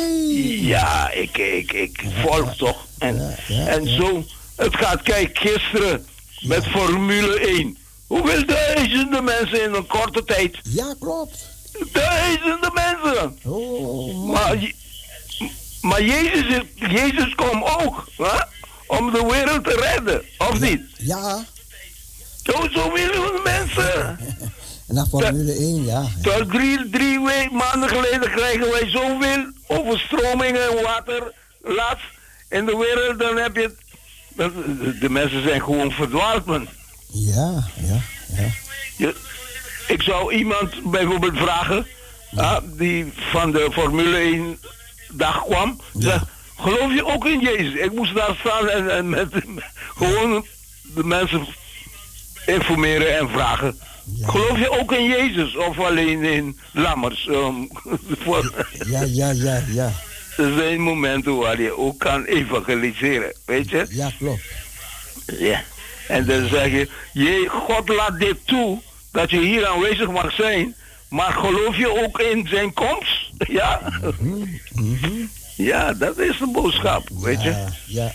Ja, 0.61 1.11
ik, 1.11 1.39
ik, 1.39 1.73
ik 1.73 2.05
volg 2.23 2.57
toch. 2.57 2.87
En, 2.99 3.37
en 3.49 3.89
zo, 3.89 4.25
het 4.57 4.77
gaat, 4.77 5.03
kijk, 5.03 5.39
gisteren 5.39 6.07
met 6.41 6.67
Formule 6.67 7.41
1. 7.41 7.79
Hoeveel 8.07 8.47
duizenden 8.47 9.25
mensen 9.25 9.63
in 9.63 9.75
een 9.75 9.87
korte 9.87 10.25
tijd? 10.25 10.59
Ja, 10.63 10.95
klopt. 11.01 11.49
Duizenden 11.93 12.73
mensen. 12.75 13.39
Oh, 13.43 14.25
Maar, 14.25 14.73
maar 15.81 16.03
Jezus, 16.03 16.62
Jezus 16.74 17.35
kwam 17.35 17.64
ook 17.64 18.09
hè? 18.16 18.39
om 18.87 19.12
de 19.12 19.26
wereld 19.31 19.64
te 19.64 19.89
redden, 19.93 20.22
of 20.39 20.61
niet? 20.61 20.83
Ja. 20.97 21.45
Zo, 22.43 22.68
zoveel 22.70 23.41
mensen. 23.45 24.18
En 24.91 24.97
dan 24.97 25.07
Formule 25.07 25.53
1, 25.53 25.85
ja. 25.85 26.07
Tot 26.22 26.51
drie, 26.51 26.91
drie 26.91 27.18
maanden 27.51 27.89
geleden 27.89 28.31
krijgen 28.31 28.70
wij 28.70 28.89
zoveel 28.89 29.53
overstromingen 29.66 30.68
en 30.68 30.83
water 30.83 31.35
laatst 31.62 32.05
in 32.49 32.66
de 32.66 32.76
wereld. 32.76 33.18
Dan 33.18 33.37
heb 33.37 33.57
je... 33.57 33.74
De 35.01 35.11
mensen 35.11 35.43
zijn 35.43 35.62
gewoon 35.62 35.91
verdwaald, 35.91 36.45
man. 36.45 36.68
Ja, 37.12 37.68
ja, 37.74 38.01
ja. 38.37 38.49
Je, 38.97 39.14
ik 39.87 40.03
zou 40.03 40.35
iemand 40.35 40.91
bijvoorbeeld 40.91 41.37
vragen, 41.37 41.87
ah, 42.37 42.57
die 42.64 43.12
van 43.14 43.53
de 43.53 43.68
Formule 43.72 44.16
1 44.16 44.59
dag 45.13 45.45
kwam. 45.45 45.81
Geloof 46.59 46.95
je 46.95 47.05
ook 47.05 47.27
in 47.27 47.41
Jezus? 47.41 47.75
Ik 47.75 47.93
moest 47.93 48.15
daar 48.15 48.37
staan 48.39 48.69
en, 48.69 48.91
en 48.97 49.09
met, 49.09 49.29
gewoon 49.97 50.47
de 50.95 51.05
mensen 51.05 51.47
informeren 52.47 53.19
en 53.19 53.29
vragen. 53.31 53.79
Geloof 54.23 54.59
je 54.59 54.81
ook 54.81 54.93
in 54.93 55.05
Jezus 55.05 55.57
of 55.57 55.79
alleen 55.79 56.23
in 56.23 56.59
lammers? 56.73 57.27
Um, 57.31 57.69
voor- 58.25 58.67
Ja, 58.87 59.03
ja, 59.07 59.31
ja, 59.31 59.65
ja. 59.69 59.93
er 60.37 60.55
zijn 60.57 60.81
momenten 60.81 61.37
waar 61.37 61.61
je 61.61 61.79
ook 61.79 61.99
kan 61.99 62.25
evangeliseren, 62.25 63.33
weet 63.47 63.71
je? 63.71 63.87
Ja, 63.89 64.11
klopt. 64.19 64.43
Ja. 65.39 65.63
En 66.09 66.27
dan 66.27 66.49
zeg 66.49 66.71
je, 66.71 66.89
je, 67.13 67.47
God 67.49 67.89
laat 67.89 68.19
dit 68.19 68.37
toe, 68.45 68.79
dat 69.13 69.31
je 69.31 69.41
hier 69.41 69.67
aanwezig 69.67 70.11
mag 70.11 70.33
zijn, 70.33 70.75
maar 71.11 71.33
geloof 71.33 71.77
je 71.77 72.03
ook 72.05 72.19
in 72.21 72.47
zijn 72.49 72.73
komst? 72.73 73.29
Ja. 73.49 73.81
Ja, 75.57 75.93
dat 75.93 76.19
is 76.19 76.39
de 76.39 76.47
boodschap, 76.53 77.09
weet 77.21 77.43
je. 77.43 77.65
Ja, 77.87 78.13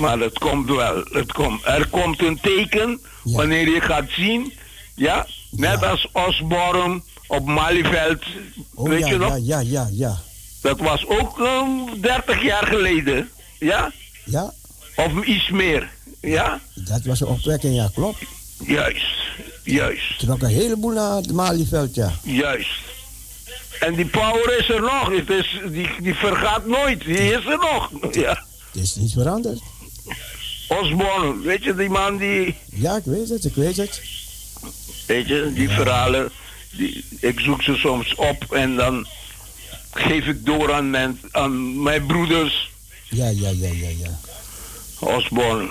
Maar 0.00 0.18
het 0.18 0.38
komt 0.38 0.68
wel, 0.68 1.04
het 1.12 1.32
komt. 1.32 1.64
Er 1.64 1.86
komt 1.88 2.22
een 2.22 2.40
teken 2.40 3.00
wanneer 3.22 3.68
je 3.68 3.80
gaat 3.80 4.10
zien, 4.10 4.52
ja, 4.94 5.26
net 5.50 5.84
als 5.84 6.08
Osborne 6.12 7.02
op 7.26 7.46
Malieveld, 7.46 8.22
Oh, 8.74 8.88
weet 8.88 9.00
ja, 9.00 9.06
je 9.08 9.16
nog? 9.16 9.28
ja, 9.42 9.60
ja, 9.60 9.60
ja, 9.60 9.88
ja. 9.92 10.18
Dat 10.62 10.78
was 10.80 11.06
ook 11.06 11.38
um, 11.38 12.00
30 12.00 12.42
jaar 12.42 12.66
geleden, 12.66 13.30
ja? 13.58 13.92
Ja, 14.24 14.52
Of 14.96 15.24
iets 15.24 15.50
meer, 15.50 15.88
ja? 16.20 16.60
dat 16.74 17.04
was 17.04 17.20
een 17.20 17.26
opwekking, 17.26 17.74
ja, 17.74 17.90
klopt. 17.94 18.18
Juist, 18.66 19.06
juist. 19.72 20.18
Trok 20.18 20.42
een 20.42 20.48
heleboel 20.48 20.92
naar 20.92 21.16
het 21.16 21.32
Malieveld, 21.32 21.94
ja. 21.94 22.12
Juist. 22.22 22.70
En 23.80 23.94
die 23.94 24.06
power 24.06 24.58
is 24.58 24.68
er 24.68 24.80
nog. 24.80 25.10
Het 25.16 25.30
is, 25.30 25.60
die, 25.70 25.88
die 26.02 26.14
vergaat 26.14 26.66
nooit. 26.66 27.04
Die 27.04 27.16
is 27.32 27.44
er 27.46 27.58
nog. 27.58 27.90
Ja. 28.14 28.44
Het 28.72 28.82
is 28.82 28.94
niet 28.94 29.12
veranderd. 29.12 29.60
Osborne, 30.68 31.40
weet 31.42 31.64
je, 31.64 31.74
die 31.74 31.88
man 31.90 32.16
die, 32.16 32.54
Ja, 32.70 32.96
ik 32.96 33.04
weet 33.04 33.28
het, 33.28 33.44
ik 33.44 33.54
weet 33.54 33.76
het. 33.76 34.00
weet 35.06 35.28
je, 35.28 35.50
die 35.54 35.68
verhalen, 35.68 36.30
die, 36.76 37.04
ik 37.20 37.40
zoek 37.40 37.62
ze 37.62 37.74
soms 37.76 38.14
op 38.14 38.52
en 38.52 38.76
dan 38.76 39.06
geef 39.92 40.26
ik 40.26 40.46
door 40.46 40.72
aan 40.72 40.90
mijn, 40.90 41.20
aan 41.30 41.82
mijn 41.82 42.06
broeders. 42.06 42.70
Ja, 43.08 43.28
ja, 43.28 43.48
ja, 43.48 43.68
ja, 43.72 43.88
ja. 43.88 44.18
Osborne, 44.98 45.68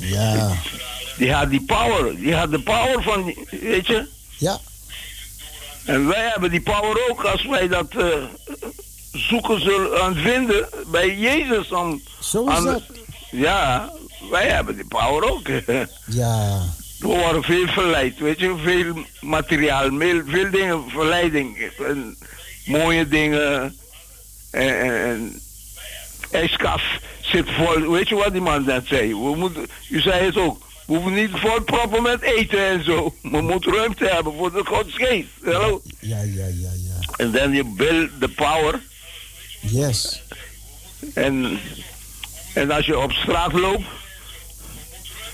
Ja, 0.00 0.56
die 1.18 1.32
had 1.32 1.50
die 1.50 1.62
power, 1.66 2.16
die 2.16 2.34
had 2.34 2.50
de 2.50 2.60
power 2.62 3.02
van, 3.02 3.34
weet 3.50 3.86
je. 3.86 4.06
Ja. 4.38 4.58
En 5.84 6.06
wij 6.06 6.28
hebben 6.28 6.50
die 6.50 6.60
power 6.60 7.10
ook 7.10 7.24
als 7.24 7.46
wij 7.46 7.68
dat 7.68 7.94
eh, 7.94 8.06
zoeken 9.12 9.60
zullen 9.60 10.02
aan 10.02 10.14
vinden 10.14 10.68
bij 10.86 11.16
Jezus. 11.16 11.70
Om, 11.72 12.02
Zo 12.20 12.44
is 12.48 12.54
aan- 12.54 12.64
dat. 12.64 12.82
Ja, 13.30 13.92
wij 14.30 14.48
hebben 14.48 14.74
die 14.76 14.86
power 14.86 15.30
ook. 15.30 15.46
ja, 16.20 16.62
We 16.98 17.06
worden 17.06 17.42
veel 17.42 17.66
verleid, 17.66 18.18
weet 18.18 18.38
je, 18.40 18.54
veel 18.64 19.04
materiaal, 19.20 19.88
veel, 19.98 20.22
veel 20.26 20.50
dingen, 20.50 20.84
verleiding. 20.88 21.70
En 21.86 22.16
mooie 22.66 23.08
dingen. 23.08 23.76
En, 24.50 24.80
en, 24.80 25.02
en 25.04 25.40
ijskast 26.30 26.84
zit 27.20 27.50
vol, 27.50 27.90
weet 27.90 28.08
je 28.08 28.14
wat 28.14 28.32
die 28.32 28.40
man 28.40 28.64
net 28.64 28.86
zei? 28.86 29.08
We 29.08 29.36
moeten, 29.36 29.66
u 29.90 30.00
zei 30.00 30.24
het 30.24 30.36
ook, 30.36 30.62
we 30.88 30.94
hoeven 30.94 31.14
niet 31.14 31.30
vol 31.32 31.62
proppen 31.62 32.02
met 32.02 32.22
eten 32.22 32.66
en 32.66 32.84
zo. 32.84 33.14
We 33.22 33.40
moeten 33.40 33.74
ruimte 33.74 34.06
hebben 34.06 34.34
voor 34.36 34.52
de 34.52 34.64
godsgeest. 34.64 35.28
Hallo? 35.44 35.82
ja, 35.98 36.22
ja, 36.22 36.46
ja, 36.46 36.70
ja. 36.74 37.14
En 37.16 37.30
dan 37.30 37.52
je 37.52 37.64
build 37.64 38.10
the 38.20 38.28
power. 38.28 38.80
Yes. 39.60 40.22
En, 41.14 41.58
en 42.54 42.70
als 42.70 42.86
je 42.86 42.98
op 42.98 43.12
straat 43.12 43.52
loopt. 43.52 43.84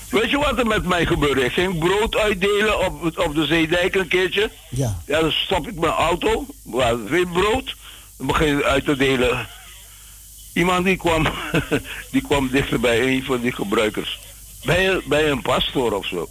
Weet 0.09 0.29
je 0.29 0.37
wat 0.37 0.57
er 0.57 0.67
met 0.67 0.85
mij 0.85 1.05
gebeurde? 1.05 1.43
Ik 1.43 1.51
ging 1.51 1.79
brood 1.79 2.15
uitdelen 2.15 2.85
op, 2.85 3.19
op 3.19 3.35
de 3.35 3.45
Zeedijk 3.45 3.95
een 3.95 4.07
keertje. 4.07 4.51
Ja. 4.69 5.01
Ja, 5.05 5.21
dan 5.21 5.31
stop 5.31 5.67
ik 5.67 5.79
mijn 5.79 5.93
auto. 5.93 6.45
Hadden 6.71 7.07
veel 7.07 7.27
brood. 7.27 7.75
Dan 8.17 8.27
begin 8.27 8.57
ik 8.57 8.63
uit 8.63 8.85
te 8.85 8.95
delen. 8.95 9.47
Iemand 10.53 10.85
die 10.85 10.97
kwam, 10.97 11.27
die 12.11 12.21
kwam 12.21 12.49
dichter 12.49 12.79
bij 12.79 13.01
een 13.01 13.23
van 13.23 13.41
die 13.41 13.51
gebruikers. 13.51 14.19
Bij, 14.65 14.89
een- 14.89 15.01
bij 15.05 15.29
een 15.29 15.41
pastoor 15.41 15.91
of 15.91 16.05
zo. 16.07 16.27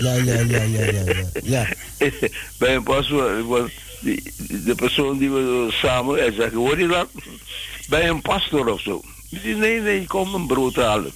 Ja, 0.00 0.14
ja, 0.14 0.14
ja, 0.14 0.40
ja, 0.40 0.62
ja, 0.62 1.02
ja. 1.12 1.24
ja. 1.42 1.66
bij 2.58 2.74
een 2.74 2.82
pastoor. 2.82 3.46
want 3.46 3.70
Die, 4.00 4.22
de 4.64 4.74
persoon 4.74 5.18
die 5.18 5.30
we 5.30 5.66
samen, 5.70 6.18
hij 6.18 6.32
zegt, 6.32 6.52
hoor 6.52 6.78
je 6.80 6.86
dat? 6.86 7.08
Bij 7.88 8.08
een 8.08 8.22
pastoor 8.22 8.66
of 8.66 8.80
zo. 8.80 9.02
Zei, 9.30 9.54
nee, 9.54 9.80
nee, 9.80 10.00
ik 10.00 10.08
kom 10.08 10.34
een 10.34 10.46
brood 10.46 10.74
halen. 10.76 11.12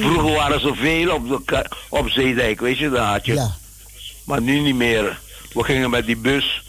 Vroeger 0.00 0.32
waren 0.34 0.60
ze 0.60 0.74
veel 0.74 1.14
op, 1.14 1.28
de, 1.46 1.64
op 1.88 2.08
Zeedijk, 2.08 2.60
weet 2.60 2.78
je, 2.78 2.90
daar 2.90 3.12
had 3.12 3.26
je. 3.26 3.34
Ja. 3.34 3.56
Maar 4.24 4.42
nu 4.42 4.60
niet 4.60 4.74
meer. 4.74 5.18
We 5.52 5.64
gingen 5.64 5.90
met 5.90 6.06
die 6.06 6.16
bus 6.16 6.62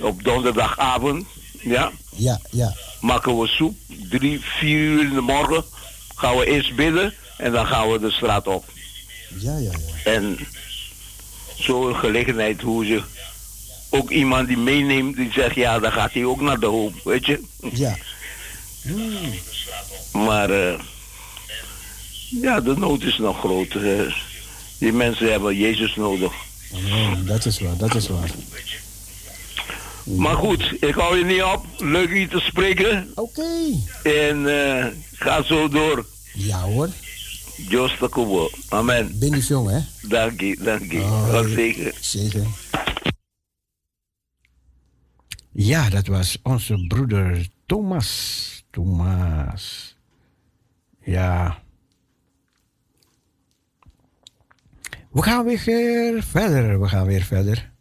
op 0.00 0.24
donderdagavond, 0.24 1.24
ja, 1.60 1.92
Ja, 2.16 2.40
ja. 2.50 2.74
maken 3.00 3.38
we 3.38 3.46
soep. 3.46 3.76
Drie, 4.10 4.40
vier 4.40 4.78
uur 4.78 5.02
in 5.02 5.14
de 5.14 5.20
morgen 5.20 5.64
gaan 6.14 6.36
we 6.36 6.46
eerst 6.46 6.74
bidden 6.76 7.14
en 7.36 7.52
dan 7.52 7.66
gaan 7.66 7.90
we 7.90 7.98
de 8.00 8.10
straat 8.10 8.46
op. 8.46 8.64
Ja, 9.38 9.58
ja, 9.58 9.70
ja. 10.04 10.10
En 10.12 10.38
zo'n 11.58 11.94
gelegenheid 11.96 12.60
hoe 12.60 12.84
ze 12.86 13.02
ook 13.90 14.10
iemand 14.10 14.48
die 14.48 14.56
meeneemt, 14.56 15.16
die 15.16 15.32
zegt 15.32 15.54
ja, 15.54 15.78
dan 15.78 15.92
gaat 15.92 16.12
hij 16.12 16.24
ook 16.24 16.40
naar 16.40 16.60
de 16.60 16.66
hoop, 16.66 16.94
weet 17.04 17.26
je. 17.26 17.40
Ja. 17.72 17.96
Maar 20.12 20.50
eh, 20.50 20.78
ja, 22.30 22.60
de 22.60 22.76
nood 22.76 23.02
is 23.02 23.18
nog 23.18 23.38
groot. 23.38 23.74
eh. 23.74 24.14
die 24.78 24.92
mensen 24.92 25.30
hebben 25.30 25.56
Jezus 25.56 25.94
nodig. 25.96 26.32
Oh, 26.72 27.12
dat 27.26 27.44
is 27.46 27.60
waar, 27.60 27.76
dat 27.76 27.94
is 27.94 28.08
waar. 28.08 28.30
Maar 30.04 30.36
goed, 30.36 30.72
ik 30.80 30.94
hou 30.94 31.18
je 31.18 31.24
niet 31.24 31.42
op. 31.42 31.66
Leuk 31.78 32.10
hier 32.10 32.28
te 32.28 32.38
spreken. 32.40 33.10
Oké. 33.14 33.42
En 34.02 34.66
eh, 34.76 34.86
ga 35.12 35.42
zo 35.42 35.68
door. 35.68 36.06
Ja 36.32 36.60
hoor. 36.60 36.88
Jos 37.68 37.98
de 37.98 38.08
Kobo. 38.08 38.50
Amen. 38.68 39.18
Ben 39.18 39.30
je 39.30 39.40
jong, 39.40 39.68
hè? 39.70 40.08
Dank 40.08 40.40
je, 40.40 40.56
dank 40.60 40.92
je. 40.92 41.00
Oh, 41.00 41.44
zeker. 41.44 41.94
Zeker. 42.00 42.46
Ja, 45.52 45.90
dat 45.90 46.06
was 46.06 46.38
onze 46.42 46.84
broeder 46.88 47.48
Thomas. 47.66 48.64
Thomas. 48.70 49.96
Ja. 51.00 51.62
We 55.10 55.22
gaan 55.22 55.44
weer 55.44 56.22
verder. 56.22 56.80
We 56.80 56.88
gaan 56.88 57.06
weer 57.06 57.22
verder. 57.22 57.71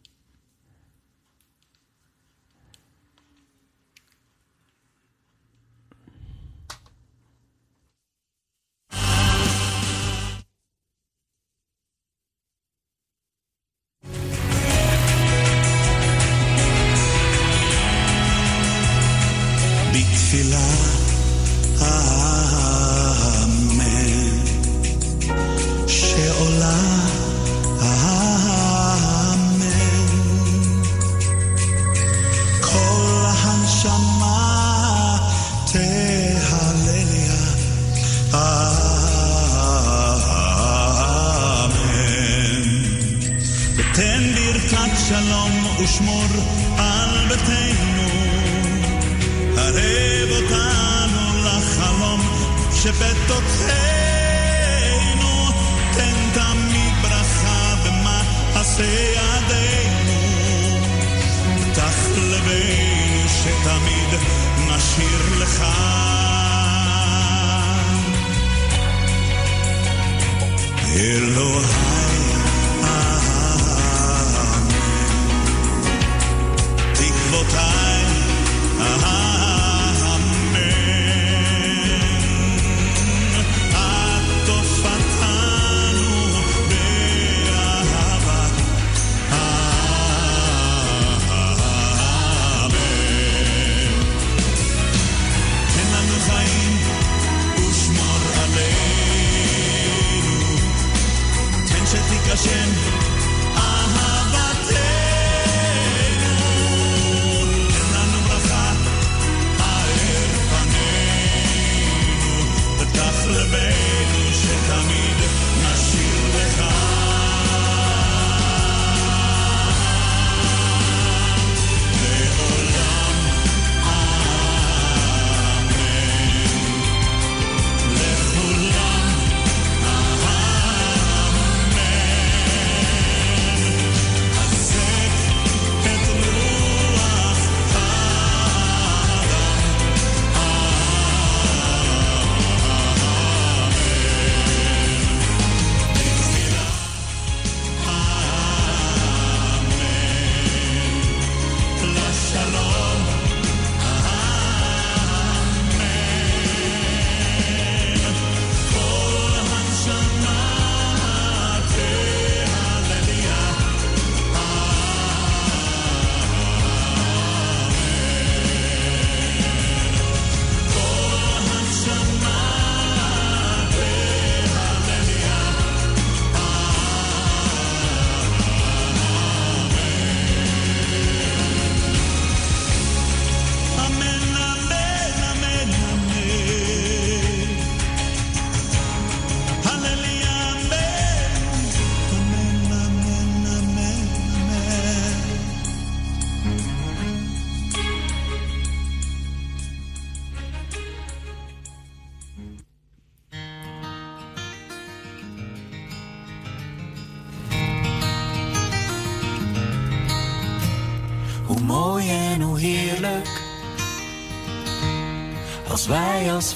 ושמור 46.01 46.25
על 46.77 47.27
ביתנו. 47.29 48.09
ערב 49.57 50.29
אותנו 50.31 51.43
לחלום 51.43 52.21
שבתוכנו. 52.73 53.71
תן 55.93 56.15
תמיד 56.33 56.93
ברכה 57.01 57.75
במעשה 57.85 58.83
ידינו. 58.83 60.19
פתח 61.61 61.97
לבנו 62.17 63.29
שתמיד 63.29 64.11
נשאיר 64.67 65.21
לך. 65.39 65.63
אלוהי 70.95 71.90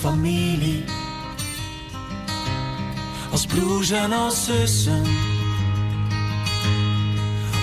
familie, 0.05 0.83
als 3.31 3.45
broers 3.45 3.89
en 3.89 4.11
als 4.11 4.45
zussen, 4.45 5.03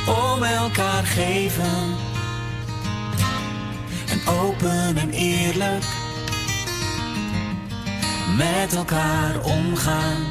om 0.06 0.42
elkaar 0.42 1.04
geven. 1.04 1.96
En 4.08 4.20
open 4.26 4.96
en 4.96 5.10
eerlijk. 5.10 5.84
Met 8.36 8.74
elkaar 8.74 9.40
omgaan, 9.40 10.22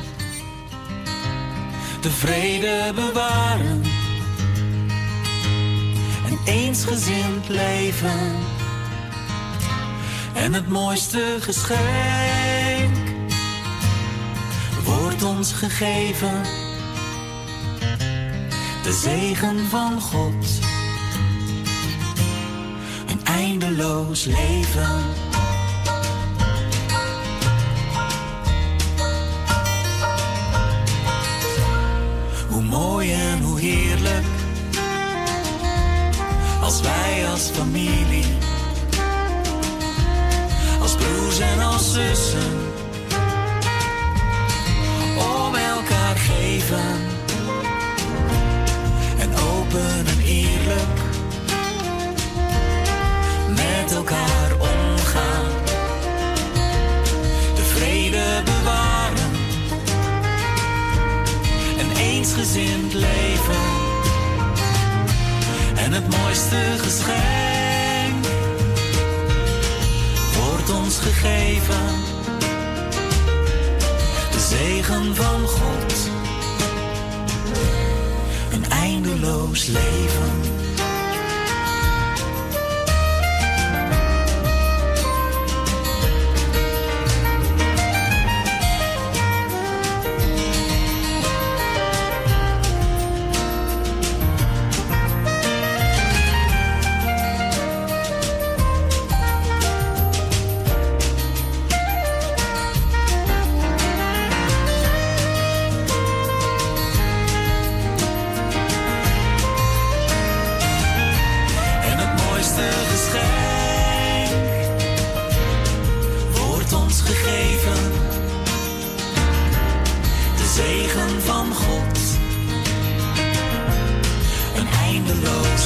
de 2.01 2.09
vrede 2.09 2.91
bewaren. 2.95 3.83
En 6.25 6.39
eensgezind 6.45 7.47
leven. 7.47 8.50
En 10.41 10.53
het 10.53 10.67
mooiste 10.67 11.37
geschenk 11.39 12.97
wordt 14.83 15.23
ons 15.23 15.53
gegeven. 15.53 16.41
De 18.83 18.99
zegen 19.03 19.59
van 19.59 20.01
God. 20.01 20.59
Een 23.07 23.25
eindeloos 23.25 24.25
leven. 24.25 25.30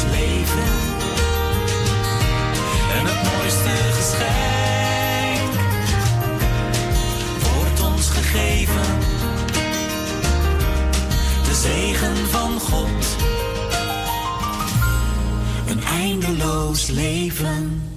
Leven. 0.03 0.63
En 2.97 3.05
het 3.05 3.21
mooiste 3.33 3.69
geschenk 3.97 5.53
wordt 7.43 7.81
ons 7.81 8.09
gegeven. 8.09 8.99
De 11.43 11.53
zegen 11.53 12.15
van 12.27 12.59
God. 12.59 13.17
Een 15.67 15.83
eindeloos 15.83 16.87
leven. 16.87 17.94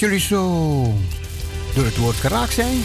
Dat 0.00 0.08
jullie 0.08 0.24
zo 0.24 0.94
door 1.74 1.84
het 1.84 1.96
woord 1.96 2.16
geraakt 2.16 2.52
zijn. 2.52 2.78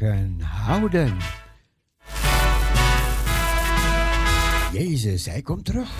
Ons 0.00 0.38
tegenhouden? 0.38 1.16
Jezus, 4.72 5.26
hij 5.26 5.42
komt 5.42 5.64
terug. 5.64 5.90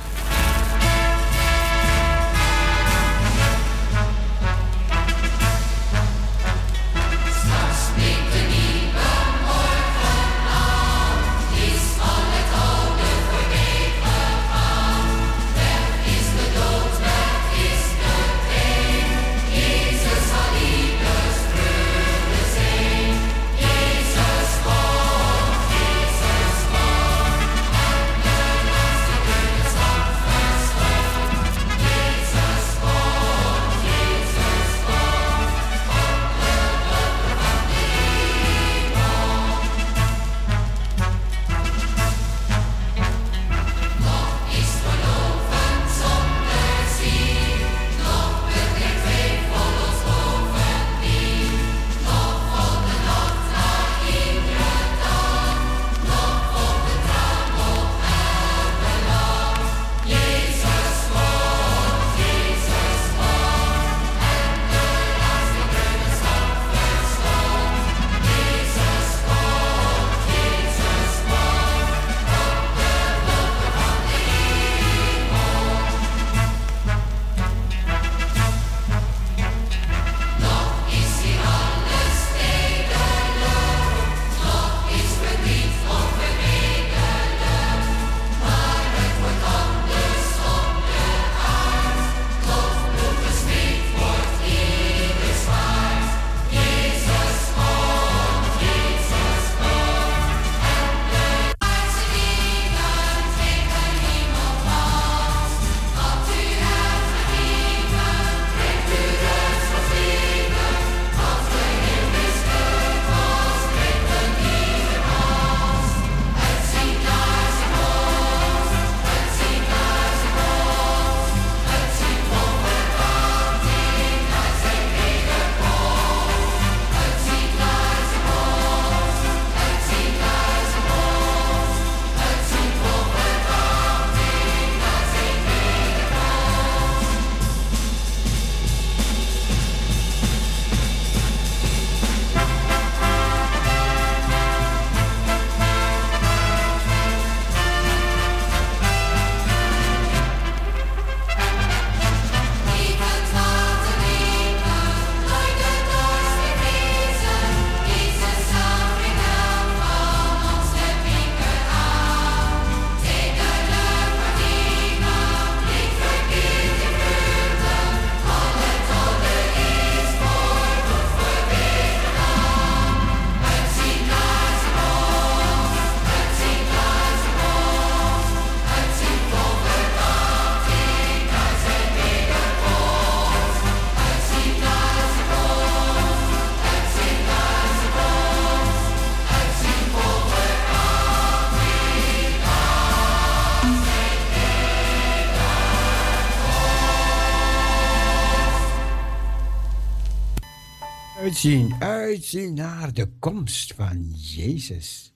Uitzien, 201.31 201.75
uitzien 201.79 202.55
naar 202.55 202.93
de 202.93 203.09
komst 203.19 203.75
van 203.75 204.13
Jezus. 204.15 205.13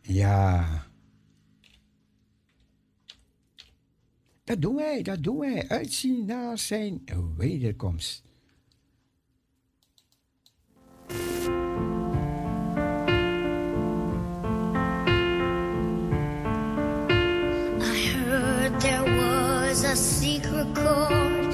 Ja. 0.00 0.86
Dat 4.44 4.62
doen 4.62 4.74
wij, 4.74 5.02
dat 5.02 5.22
doen 5.22 5.38
wij. 5.38 5.68
Uitzien 5.68 6.26
naar 6.26 6.58
zijn 6.58 7.04
wederkomst. 7.36 8.22
I 11.10 11.14
heard 18.06 18.80
there 18.80 19.16
was 19.16 19.84
a 19.84 19.94
secret 19.94 20.66
chord. 20.74 21.47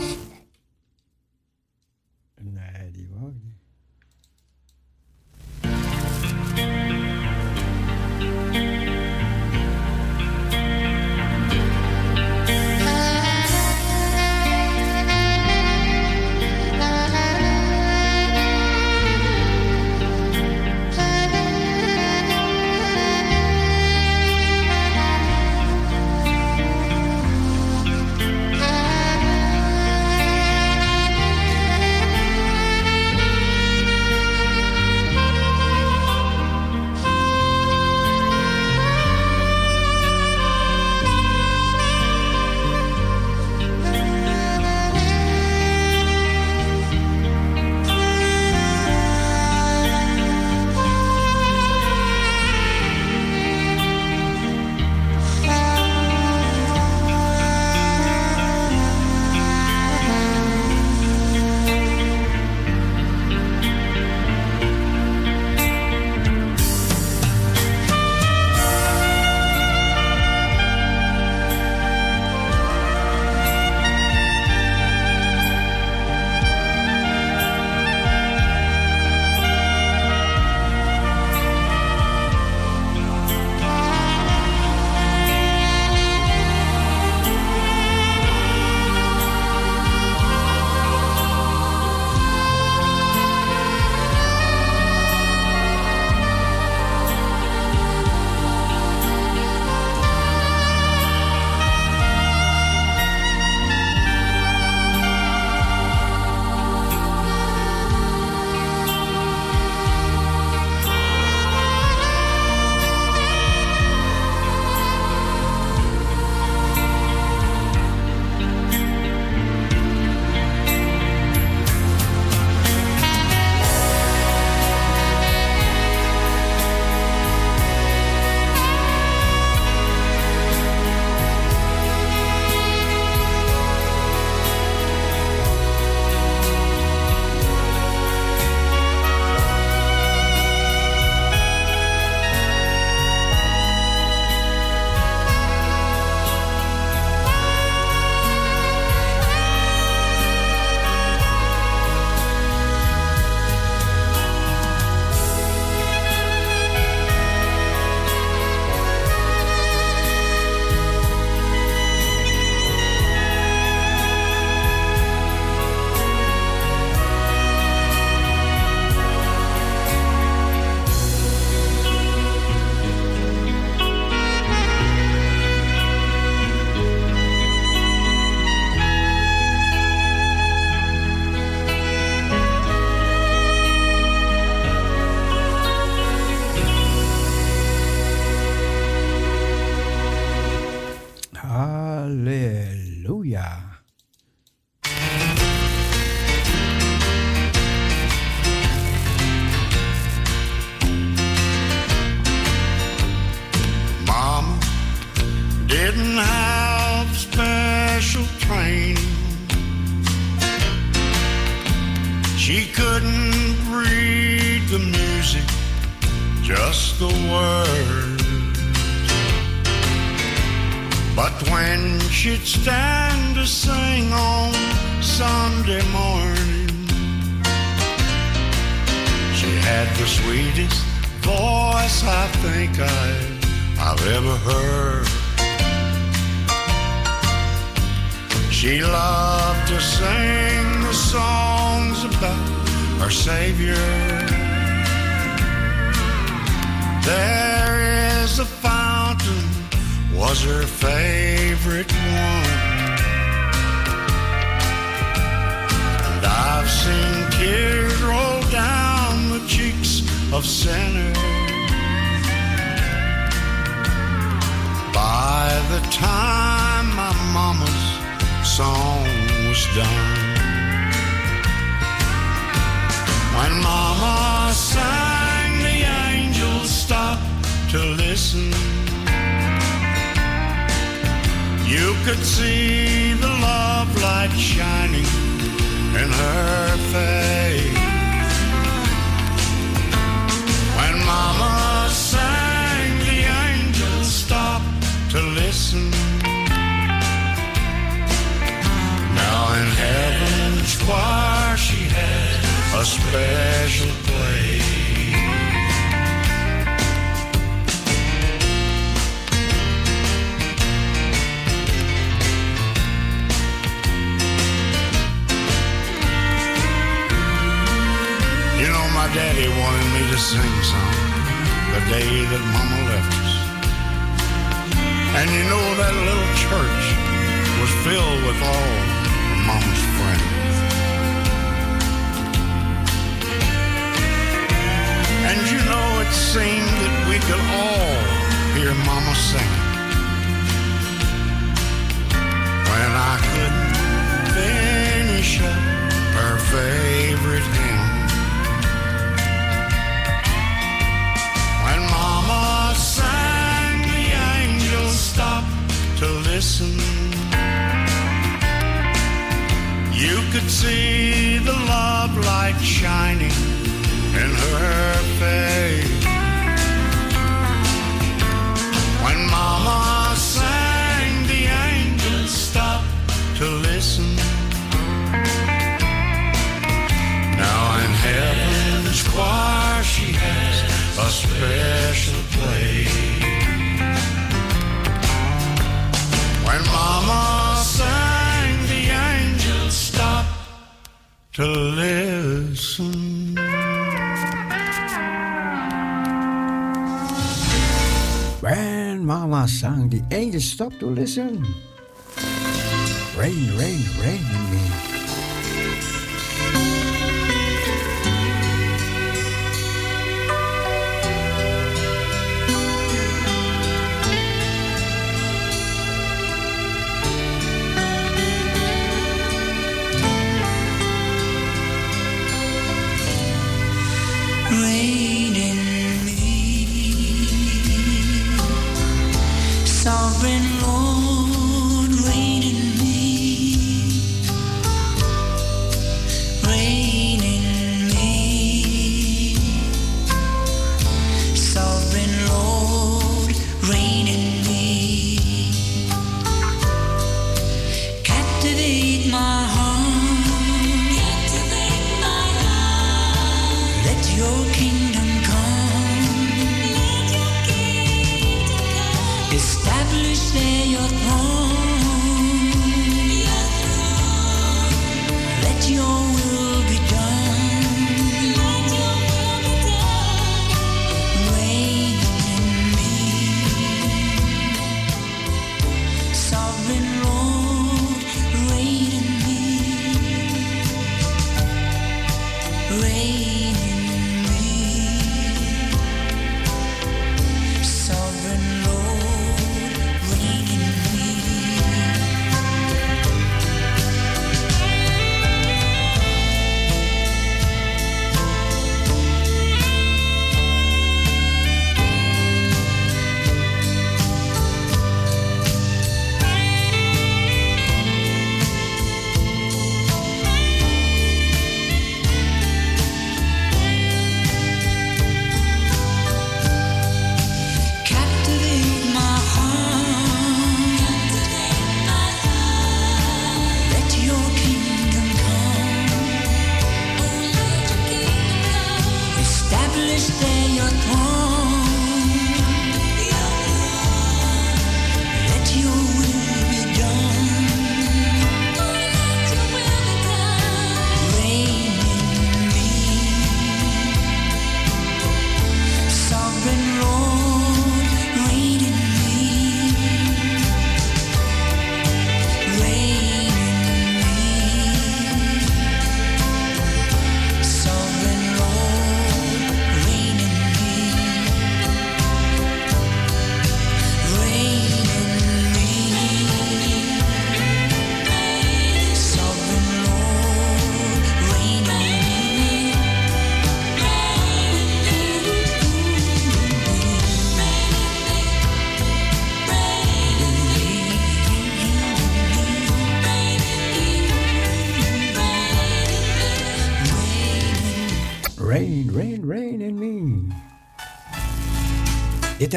The 400.56 400.62
angels 400.62 400.78
stopped 400.78 400.80
to 400.80 400.86
listen. 400.86 401.73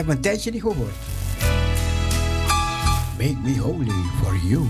We 0.05 0.11
een 0.11 0.21
tijdje 0.21 0.51
niet 0.51 0.61
gehoord. 0.61 0.95
Make 3.17 3.35
me 3.43 3.57
holy 3.59 3.91
for 4.23 4.35
you. 4.43 4.67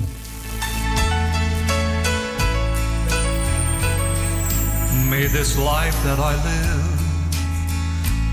May 5.09 5.27
this 5.27 5.55
life 5.57 6.03
that 6.03 6.19
I 6.19 6.35
live 6.35 6.97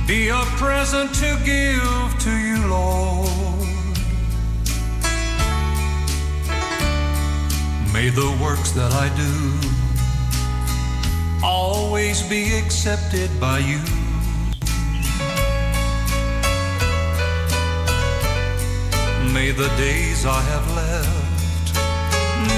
be 0.06 0.30
a 0.30 0.44
present 0.56 1.14
to 1.14 1.36
give 1.44 2.18
to 2.18 2.30
you, 2.30 2.68
Lord. 2.68 3.98
May 7.92 8.10
the 8.10 8.36
works 8.40 8.72
that 8.72 8.92
I 8.92 9.08
do 9.16 9.58
always 11.42 12.22
be 12.28 12.58
accepted 12.58 13.30
by 13.40 13.58
you. 13.58 13.93
The 19.56 19.68
days 19.76 20.26
I 20.26 20.40
have 20.40 20.66
left, 20.74 21.74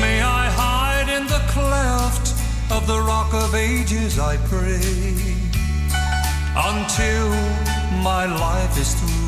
may 0.01 0.23
I 0.23 0.48
hide 0.48 1.09
in 1.10 1.27
the 1.27 1.43
cleft 1.48 2.32
of 2.73 2.86
the 2.86 2.98
rock 2.98 3.35
of 3.35 3.55
ages, 3.55 4.18
I 4.18 4.39
pray, 4.48 4.81
until 6.56 7.28
my 8.02 8.24
life 8.24 8.78
is 8.78 8.94
through. 8.94 9.27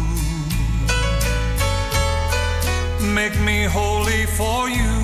Make 3.12 3.38
me 3.40 3.64
holy 3.64 4.24
for 4.38 4.70
you. 4.70 4.94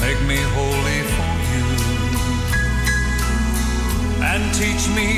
Make 0.00 0.20
me 0.26 0.40
holy 0.58 1.00
for 1.14 1.34
you. 1.52 1.66
And 4.24 4.42
teach 4.54 4.88
me 4.88 5.08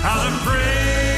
how 0.00 0.24
to 0.24 0.30
pray. 0.48 1.17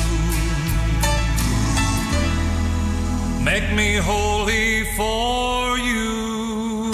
Make 3.43 3.73
me 3.73 3.95
holy 3.95 4.83
for 4.95 5.77
you. 5.77 6.91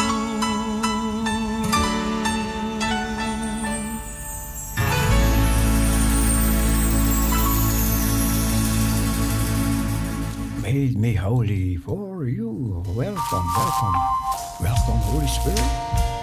Made 10.62 10.98
me 10.98 11.14
holy 11.14 11.76
for 11.76 12.28
you. 12.28 12.84
Welcome, 12.96 13.48
welcome. 13.56 13.96
Welcome, 14.62 15.00
Holy 15.04 15.28
Spirit. 15.28 16.17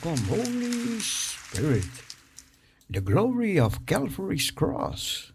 Come, 0.00 0.16
Holy 0.16 1.00
Spirit, 1.00 1.84
the 2.88 3.00
glory 3.00 3.58
of 3.58 3.84
Calvary's 3.84 4.52
cross. 4.52 5.32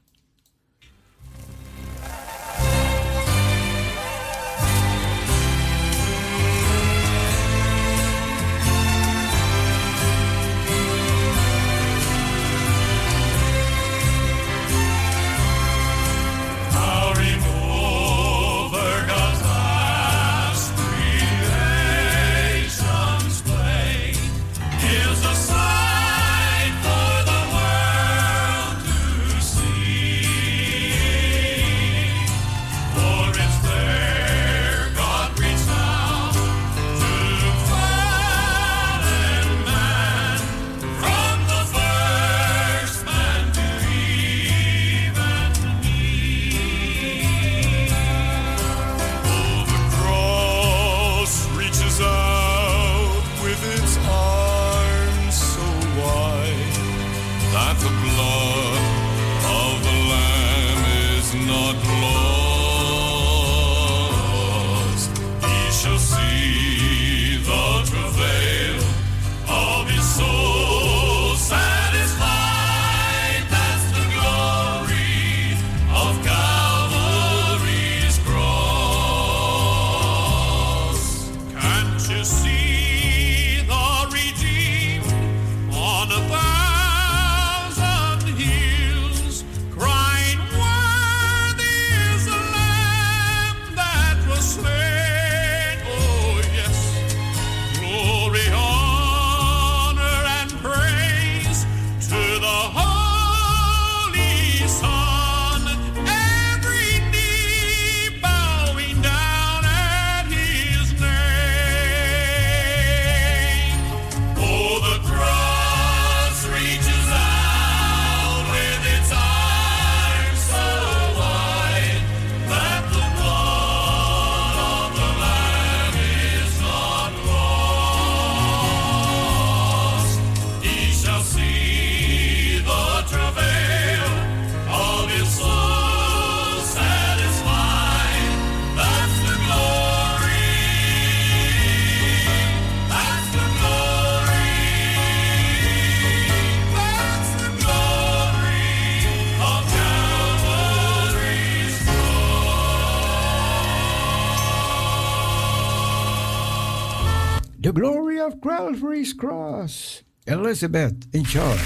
Praise 159.03 159.15
Cross. 159.15 160.03
Elizabeth, 160.27 160.95
enjoy. 161.11 161.57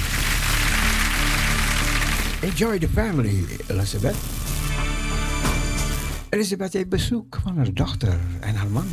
Enjoy 2.42 2.80
the 2.80 2.88
family, 2.88 3.46
Elizabeth. 3.70 4.16
Elizabeth 6.30 6.74
heeft 6.74 6.90
bezoek 6.90 7.40
van 7.44 7.58
haar 7.58 7.74
dochter 7.74 8.20
en 8.40 8.56
haar 8.56 8.68
man. 8.68 8.88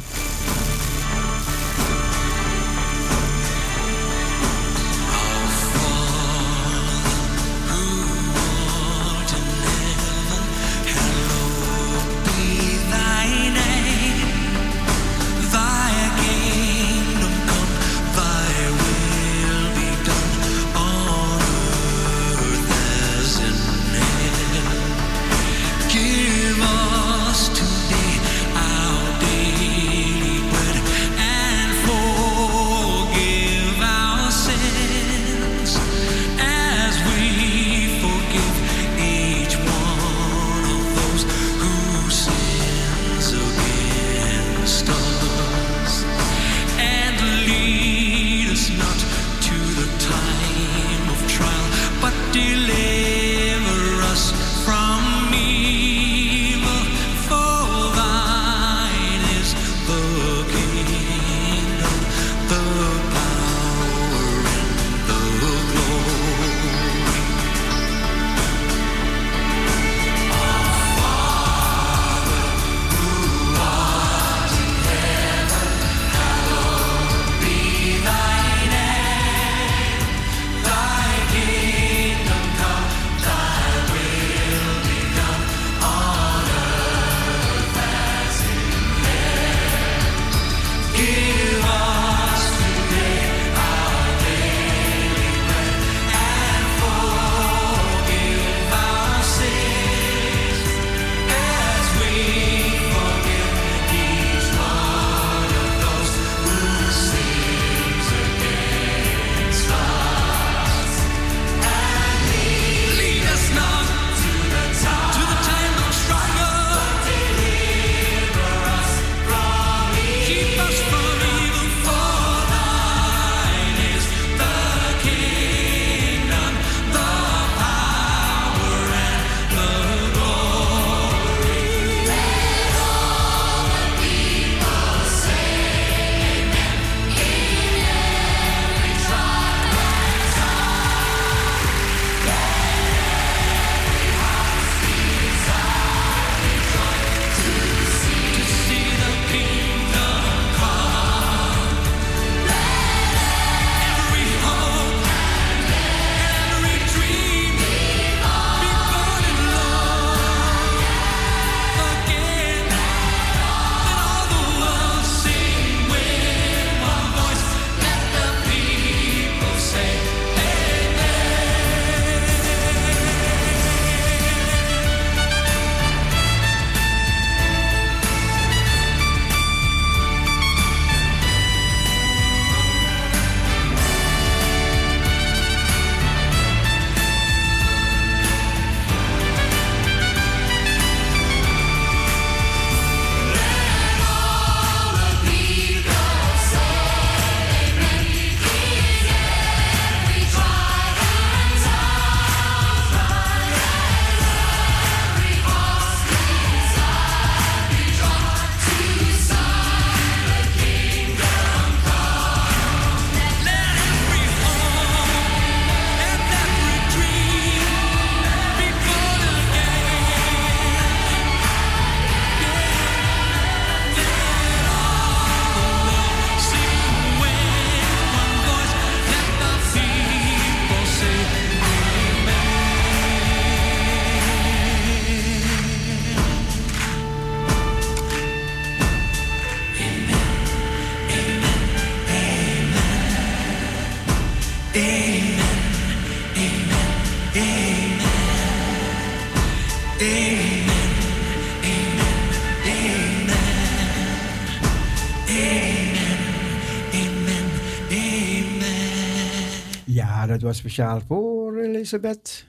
Speciaal 260.55 261.01
voor 261.01 261.59
Elisabeth 261.59 262.47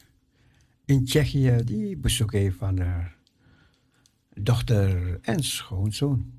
in 0.86 1.06
Tsjechië, 1.06 1.62
die 1.64 1.98
bezoek 1.98 2.32
heeft 2.32 2.58
van 2.58 2.80
haar 2.80 3.16
dochter 4.34 5.20
en 5.22 5.44
schoonzoon. 5.44 6.34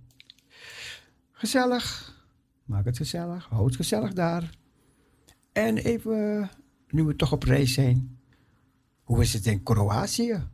Gezellig, 1.33 2.15
maak 2.65 2.85
het 2.85 2.97
gezellig, 2.97 3.47
houd 3.49 3.67
het 3.67 3.77
gezellig 3.77 4.13
daar. 4.13 4.51
En 5.53 5.77
even, 5.77 6.51
nu 6.91 7.03
we 7.03 7.17
toch 7.17 7.33
op 7.33 7.43
reis 7.43 7.73
zijn, 7.73 8.19
hoe 9.03 9.23
is 9.23 9.33
het 9.33 9.47
in 9.47 9.63
Kroatië? 9.63 10.49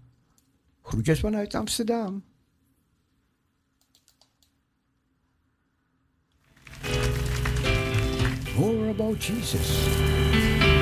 Groetjes 0.82 1.20
vanuit 1.20 1.54
Amsterdam. 1.54 2.24
More 8.56 8.88
about 8.88 9.24
Jesus. 9.24 10.81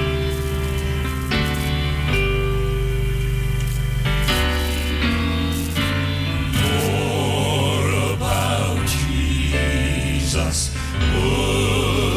Jesus. 10.40 10.74
Would 11.14 12.09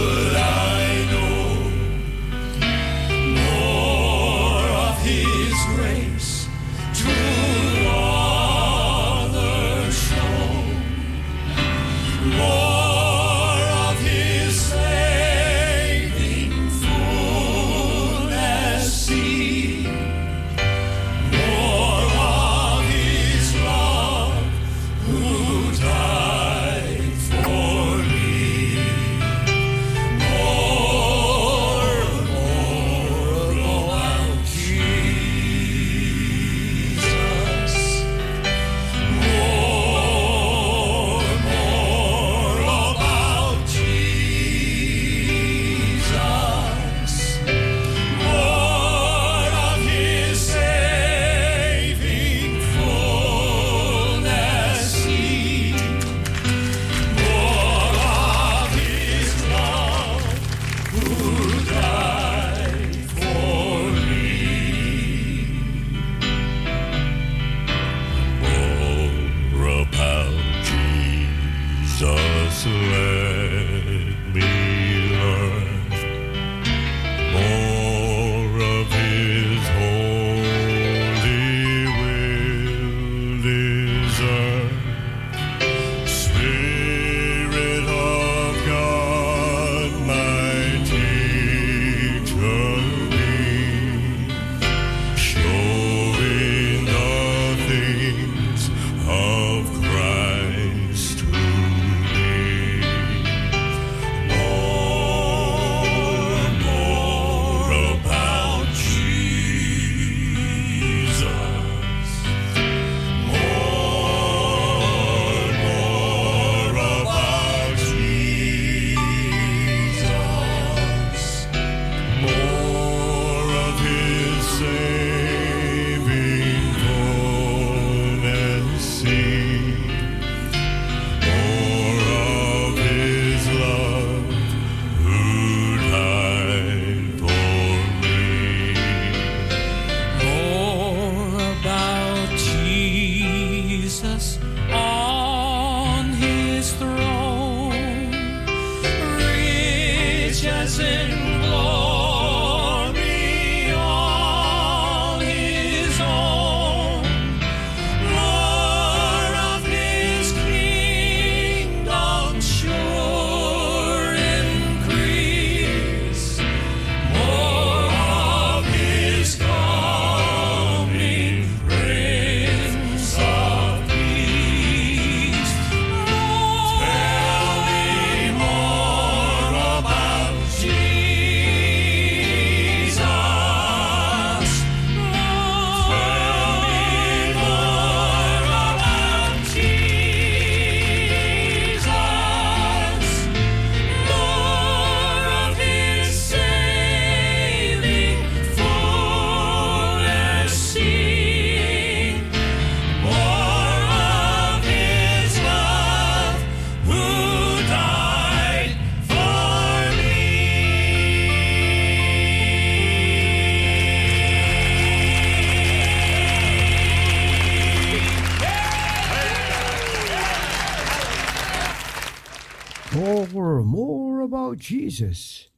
Jesus. 224.67 225.51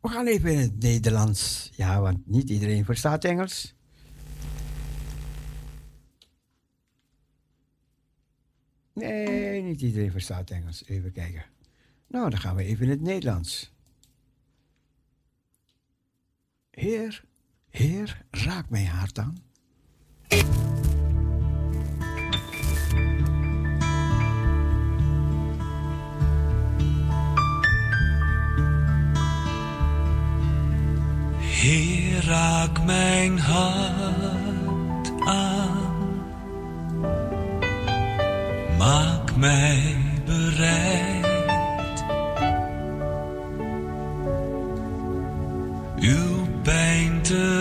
We 0.00 0.08
gaan 0.08 0.26
even 0.26 0.52
in 0.52 0.58
het 0.58 0.82
Nederlands. 0.82 1.70
Ja, 1.72 2.00
want 2.00 2.26
niet 2.26 2.50
iedereen 2.50 2.84
verstaat 2.84 3.24
Engels. 3.24 3.74
Nee, 8.92 9.62
niet 9.62 9.80
iedereen 9.80 10.10
verstaat 10.10 10.50
Engels. 10.50 10.84
Even 10.86 11.12
kijken. 11.12 11.44
Nou, 12.06 12.30
dan 12.30 12.38
gaan 12.38 12.56
we 12.56 12.64
even 12.64 12.84
in 12.84 12.90
het 12.90 13.00
Nederlands. 13.00 13.72
Heer, 16.70 17.24
Heer, 17.68 18.24
raak 18.30 18.70
mijn 18.70 18.86
hart 18.86 19.18
aan. 19.18 19.36
Raak 32.26 32.84
mijn 32.84 33.38
hart 33.38 35.10
aan. 35.24 36.22
Maak 38.78 39.36
mij 39.36 39.96
bereid. 40.24 41.26
Uw 46.00 46.46
pijn 46.62 47.22
te 47.22 47.59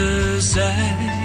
ze 0.00 0.36
zijn. 0.40 1.19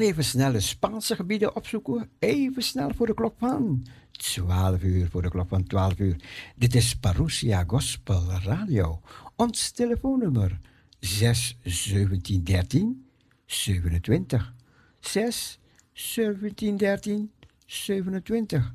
Even 0.00 0.24
snel 0.24 0.52
de 0.52 0.60
Spaanse 0.60 1.14
gebieden 1.14 1.56
opzoeken. 1.56 2.10
Even 2.18 2.62
snel 2.62 2.90
voor 2.94 3.06
de 3.06 3.14
klok 3.14 3.34
van 3.38 3.86
12 4.10 4.82
uur. 4.82 5.08
Voor 5.10 5.22
de 5.22 5.30
klok 5.30 5.48
van 5.48 5.64
12 5.64 5.98
uur. 5.98 6.16
Dit 6.56 6.74
is 6.74 6.96
Parousia 6.96 7.64
Gospel 7.66 8.30
Radio. 8.30 9.00
Ons 9.36 9.70
telefoonnummer 9.70 10.58
6 10.98 11.58
17 11.62 12.44
13 12.44 13.06
27. 13.46 14.54
6 15.00 15.60
17 15.92 16.76
13 16.76 17.32
27. 17.66 18.72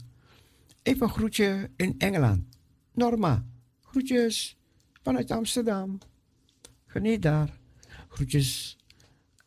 Even 0.83 1.03
een 1.03 1.13
groetje 1.13 1.69
in 1.75 1.95
Engeland. 1.97 2.43
Norma, 2.93 3.45
groetjes 3.81 4.57
vanuit 5.03 5.31
Amsterdam. 5.31 5.97
Geniet 6.85 7.21
daar. 7.21 7.59
Groetjes 8.07 8.77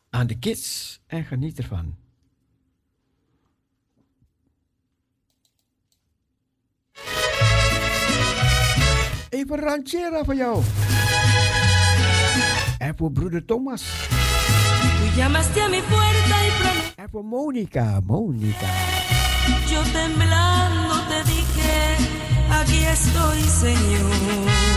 aan 0.09 0.27
de 0.27 0.39
kids 0.39 0.99
en 1.07 1.23
geniet 1.23 1.57
ervan. 1.57 1.95
Even 9.29 9.59
ranchera 9.59 10.23
voor 10.23 10.35
jou. 10.35 10.63
En 12.77 12.97
voor 12.97 13.11
broeder 13.11 13.45
Thomas. 13.45 14.07
En 16.95 17.09
voor 17.11 17.25
Monica, 17.25 17.99
Monica. 18.05 18.67
Yo 19.69 19.81
temblando 19.91 21.07
te 21.07 21.21
dije, 21.25 21.95
aquí 22.49 22.85
estoy, 22.85 23.41
Señor. 23.41 24.68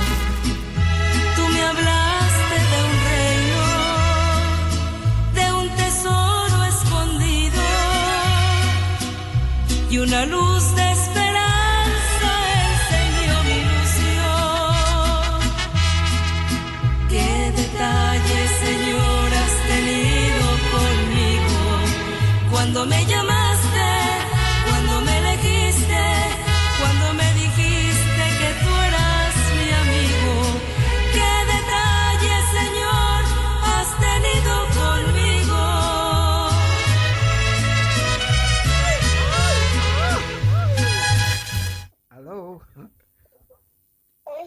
Y 9.93 9.99
una 9.99 10.25
luz 10.25 10.75
de 10.75 10.92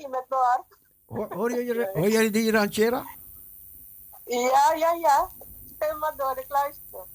Met 0.02 0.26
Bart. 0.28 0.66
Hoor, 1.06 1.34
hoor, 1.34 1.52
je, 1.52 1.90
hoor 1.94 2.32
die 2.32 2.52
ranchera? 2.52 3.06
Ja, 4.26 4.74
ja, 4.78 4.92
ja. 4.94 5.30
Speel 5.76 5.98
maar 5.98 6.14
door, 6.18 6.38
ik 6.38 6.46
luister. 6.48 7.06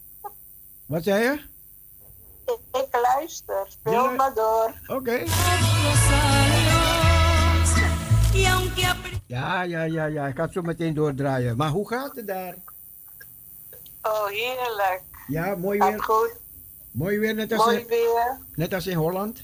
Wat 0.86 1.02
zei 1.02 1.22
je? 1.22 1.48
Ik, 2.46 2.58
ik 2.82 3.00
luister, 3.02 3.66
speel 3.68 4.14
maar 4.14 4.34
door. 4.34 4.74
Oké. 4.96 5.24
Ja, 9.26 9.62
ja, 9.62 9.82
ja, 9.82 10.04
ja. 10.04 10.26
Ik 10.26 10.36
ga 10.36 10.42
het 10.42 10.52
zo 10.52 10.62
meteen 10.62 10.94
doordraaien. 10.94 11.56
Maar 11.56 11.68
hoe 11.70 11.88
gaat 11.88 12.16
het 12.16 12.26
daar? 12.26 12.54
Oh, 14.02 14.26
heerlijk. 14.26 15.02
Ja, 15.26 15.54
mooi 15.54 15.80
Gaat 15.80 15.90
weer. 15.90 16.02
goed. 16.02 16.36
Mooi 16.90 17.18
weer, 17.18 17.34
net 17.34 17.52
als, 17.52 17.64
Mooi 17.64 17.78
in, 17.78 17.86
weer. 17.86 18.38
net 18.54 18.72
als 18.74 18.86
in 18.86 18.96
Holland. 18.96 19.42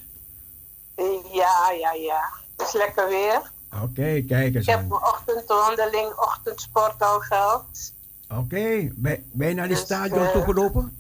Ja, 1.33 1.71
ja, 1.71 1.93
ja. 1.93 2.33
Het 2.57 2.67
is 2.67 2.73
lekker 2.73 3.09
weer. 3.09 3.51
Oké, 3.83 4.23
kijk 4.29 4.55
eens 4.55 4.67
Ik 4.67 4.75
heb 4.75 4.89
mijn 4.89 5.03
ochtendwandeling, 5.03 6.15
ochtendsport 6.17 7.03
al 7.03 7.21
gehad. 7.21 7.93
Oké, 8.31 8.89
ben, 8.95 9.25
ben 9.33 9.49
je 9.49 9.55
naar 9.55 9.67
die 9.67 9.77
Dus, 9.77 9.85
stadion 9.85 10.25
eh, 10.25 10.33
toegelopen? 10.33 10.99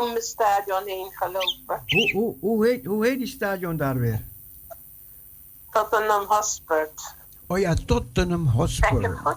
Om 0.00 0.14
het 0.14 0.24
stadion 0.24 0.82
heen 0.86 1.10
gelopen. 1.14 1.82
Hoe, 1.86 2.12
hoe, 2.12 2.34
hoe, 2.40 2.66
heet, 2.66 2.84
hoe 2.84 3.06
heet 3.06 3.18
die 3.18 3.26
stadion 3.26 3.76
daar 3.76 3.98
weer? 3.98 4.22
Tottenham 5.70 6.24
Hotspur. 6.26 6.88
Oh 7.46 7.58
ja, 7.58 7.74
Tottenham 7.86 8.46
Hotspur. 8.46 9.16
goed? 9.16 9.36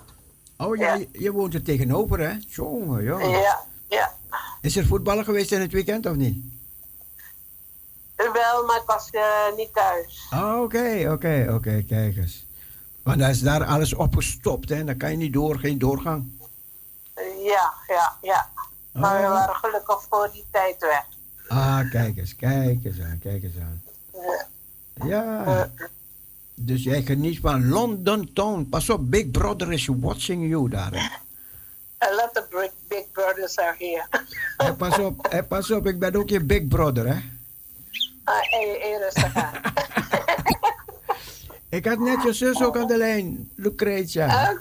Oh 0.57 0.76
ja, 0.76 0.94
je, 0.94 1.10
je 1.11 1.31
woont 1.31 1.53
er 1.53 1.64
tegenover, 1.64 2.19
hè? 2.19 2.38
Jongen, 2.48 3.03
jongen. 3.03 3.30
Ja, 3.30 3.60
ja. 3.90 4.14
Is 4.61 4.76
er 4.76 4.86
voetballen 4.86 5.23
geweest 5.23 5.52
in 5.52 5.61
het 5.61 5.72
weekend 5.72 6.06
of 6.06 6.15
niet? 6.15 6.44
Wel, 8.34 8.66
maar 8.66 8.76
ik 8.78 8.84
was 8.86 9.10
eh, 9.10 9.56
niet 9.56 9.74
thuis. 9.74 10.28
Ah, 10.30 10.62
Oké, 10.62 11.10
oké, 11.12 11.48
oké, 11.54 11.84
kijk 11.88 12.18
eens. 12.18 12.46
Want 13.04 13.20
dan 13.20 13.30
is 13.30 13.41
daar 13.41 13.66
alles 13.66 13.94
opgestopt, 13.94 14.70
hè? 14.70 14.84
Dan 14.84 14.98
kan 14.98 15.12
je 15.12 15.18
niet 15.18 15.34
door, 15.34 15.60
geen 15.60 15.78
doorgang. 15.80 16.32
Ja, 17.44 17.74
ja, 17.88 18.14
ja. 18.22 18.50
Maar 18.91 19.20
we 19.22 19.26
Oh. 19.28 19.32
waren 19.34 19.56
gelukkig 19.56 20.02
voor 20.10 20.30
die 20.34 20.46
tijd 20.52 20.80
weg. 20.80 21.06
Ah, 21.48 21.90
kijk 21.91 22.18
eens, 22.18 22.36
kijk 22.36 22.84
eens 22.84 23.00
aan, 23.02 23.20
kijk 23.22 23.44
eens 23.44 23.54
aan. 23.62 23.82
Ja. 25.08 25.44
Ja. 25.46 25.70
Dus 26.56 26.84
jij 26.84 27.02
geniet 27.02 27.40
van 27.40 27.68
London 27.70 28.34
Town. 28.34 28.68
Pas 28.70 28.90
op, 28.90 29.10
Big 29.12 29.32
Brother 29.32 29.72
is 29.72 29.88
watching 30.00 30.50
you 30.50 30.70
daar. 30.70 30.91
Hè? 30.91 31.08
A 32.08 32.12
lot 32.16 32.30
of 32.38 32.48
big, 32.50 32.72
big 32.88 33.12
brothers 33.12 33.58
are 33.58 33.76
here. 33.78 34.74
Pas 34.78 35.00
op, 35.00 35.46
pas 35.48 35.72
op, 35.72 35.88
ik 35.88 36.00
ben 36.00 36.16
ook 36.16 36.30
je 36.30 36.44
Big 36.44 36.68
Brother, 36.68 37.08
hè? 37.08 37.20
Ah, 38.30 38.41
hey, 38.41 38.77
hey, 38.81 38.97
rustig 38.97 39.35
aan. 39.35 39.53
Ik 41.69 41.85
had 41.85 41.99
net 41.99 42.23
je 42.23 42.34
zus 42.34 42.64
ook 42.64 42.77
aan 42.77 42.88
de 42.88 42.97
lijn, 42.97 43.49
Lucretia. 43.56 44.51
Oh. 44.51 44.60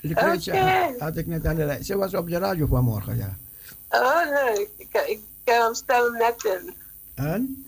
Lucretia 0.00 0.90
had 0.98 1.16
ik 1.16 1.26
net 1.26 1.46
aan 1.46 1.54
de 1.54 1.64
lijn. 1.64 1.84
Ze 1.84 1.96
was 1.96 2.14
op 2.14 2.28
de 2.28 2.38
radio 2.38 2.66
vanmorgen, 2.66 3.16
ja. 3.16 3.36
Oh, 3.88 4.20
leuk. 4.24 4.68
Ik, 4.76 4.88
ik, 5.06 5.20
ik 5.44 5.68
stel 5.72 6.04
hem 6.04 6.12
net 6.12 6.44
in. 6.44 6.74
En? 7.14 7.64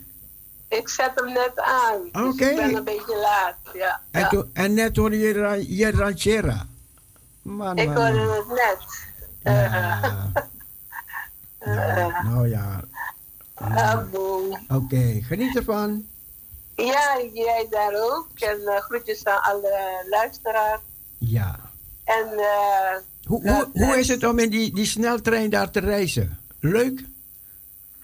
Ik 0.68 0.88
zet 0.88 1.10
hem 1.14 1.32
net 1.32 1.52
aan. 1.54 2.02
Dus 2.12 2.22
Oké. 2.22 2.44
ik 2.44 2.56
ben 2.56 2.74
een 2.74 2.84
beetje 2.84 3.16
laat. 3.16 3.56
Ja. 3.74 4.00
En, 4.10 4.28
ja. 4.30 4.44
en 4.52 4.74
net 4.74 4.96
hoorde 4.96 5.18
je, 5.18 5.76
je 5.76 5.90
ranchera. 5.90 6.66
Man, 7.42 7.76
Ik 7.76 7.86
man, 7.86 7.96
hoorde 7.96 8.24
man. 8.24 8.36
het 8.36 8.48
net. 8.48 8.78
Ja. 9.42 10.00
Nou, 11.64 12.12
nou 12.28 12.48
ja. 12.48 12.80
Ah, 13.60 14.10
boe. 14.10 14.58
Oké, 14.68 15.20
geniet 15.22 15.56
ervan. 15.56 16.06
Ja, 16.76 17.20
jij 17.32 17.66
daar 17.70 17.92
ook. 17.94 18.28
En 18.34 18.60
eh, 18.66 18.76
groetjes 18.80 19.24
aan 19.24 19.42
alle 19.42 20.04
luisteraars. 20.10 20.80
Ja. 21.18 21.58
En 22.04 22.28
eh, 22.38 22.96
Hoe, 23.26 23.48
hoe, 23.50 23.68
hoe 23.72 23.98
is 23.98 24.08
het 24.08 24.24
om 24.24 24.38
in 24.38 24.50
die, 24.50 24.74
die 24.74 24.86
sneltrein 24.86 25.50
daar 25.50 25.70
te 25.70 25.80
reizen? 25.80 26.38
Leuk? 26.60 27.04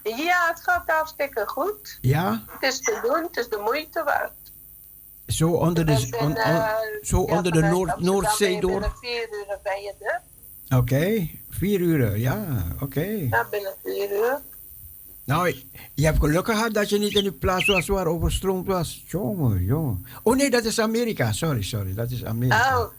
ja, 0.03 0.47
het 0.49 0.59
gaat 0.63 0.83
hartstikke 0.85 1.43
goed. 1.47 1.97
Ja? 2.01 2.43
Het 2.47 2.71
is 2.73 2.79
te 2.81 2.99
doen, 3.03 3.23
het 3.23 3.37
is 3.37 3.49
de 3.49 3.61
moeite 3.63 4.03
waard. 4.03 4.31
Zo 5.27 5.49
onder 5.49 5.85
de, 5.85 5.91
Ik 5.91 6.09
ben, 6.11 6.19
on- 6.19 6.27
on- 6.27 6.35
eh, 6.35 6.69
zo 7.01 7.23
ja, 7.27 7.35
onder 7.37 7.51
de 7.51 7.61
Noord, 7.61 7.99
Noordzee 7.99 8.59
door? 8.61 8.71
Binnen 8.71 8.97
vier 9.01 9.27
uur 9.31 9.59
ben 9.63 9.81
je 9.81 9.93
er. 9.99 10.21
Oké, 10.77 11.29
vier 11.49 11.79
uur, 11.79 12.17
ja, 12.17 12.45
oké. 12.81 13.01
Ja, 13.29 13.47
binnen 13.51 13.73
vier 13.83 14.11
uur. 14.11 14.39
Nou, 15.25 15.55
je 15.93 16.05
hebt 16.05 16.19
geluk 16.19 16.45
gehad 16.45 16.73
dat 16.73 16.89
je 16.89 16.97
niet 16.99 17.13
in 17.15 17.21
die 17.21 17.31
plaats 17.31 17.65
was 17.65 17.87
waar 17.87 18.05
overstroomd 18.07 18.67
was. 18.67 19.03
Jongen, 19.07 19.63
jongen. 19.63 20.05
Oh 20.23 20.35
nee, 20.35 20.49
dat 20.49 20.63
is 20.65 20.79
Amerika. 20.79 21.31
Sorry, 21.31 21.61
sorry, 21.61 21.93
dat 21.93 22.11
is 22.11 22.25
Amerika. 22.25 22.79
Oh, 22.79 22.91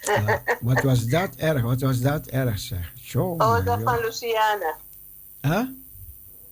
Ja, 0.00 0.42
wat 0.60 0.82
was 0.82 1.04
dat 1.04 1.34
erg, 1.36 1.62
wat 1.62 1.80
was 1.80 2.00
dat 2.00 2.26
erg 2.26 2.58
zeg. 2.58 2.92
Jongen, 2.94 3.46
oh 3.46 3.64
dat 3.64 3.82
van. 3.82 3.98
Luciana. 4.00 4.76
Huh? 5.40 5.62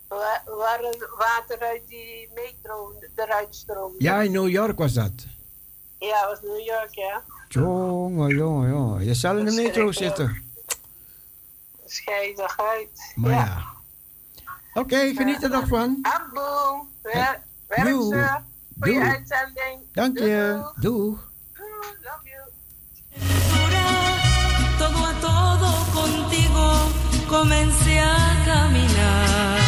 Waar, 0.09 0.43
waar 0.45 0.81
water 1.19 1.59
uit 1.61 1.83
die 1.89 2.29
metro 2.35 2.93
eruit 3.17 3.55
stroomde. 3.55 3.97
Ja, 4.03 4.23
in 4.23 4.33
New 4.33 4.49
York 4.49 4.79
was 4.79 4.93
dat. 4.93 5.13
Ja, 5.99 6.27
was 6.29 6.41
New 6.43 6.67
York, 6.67 6.95
ja. 6.95 7.23
Jongen, 7.49 8.37
jongen, 8.37 8.71
jongen. 8.71 9.05
Je 9.05 9.15
zal 9.15 9.37
in 9.37 9.45
de 9.45 9.53
metro 9.53 9.93
zitten. 9.93 10.43
Scheidigheid. 11.87 13.13
Maar 13.15 13.31
ja. 13.31 13.72
Oké, 14.75 15.13
geniet 15.15 15.43
er 15.43 15.49
nog 15.51 15.67
van. 15.69 15.99
Wer- 17.03 17.41
Werk. 17.69 18.41
Goeie 18.81 19.01
uitzending. 19.01 19.81
Dank 19.93 20.19
je. 20.19 20.71
Doeg. 20.81 21.31
todo 24.79 25.05
a 25.07 25.13
todo 25.21 25.69
contigo 26.01 26.65
comencé 27.29 27.99
a 28.01 28.17
caminar. 28.45 29.59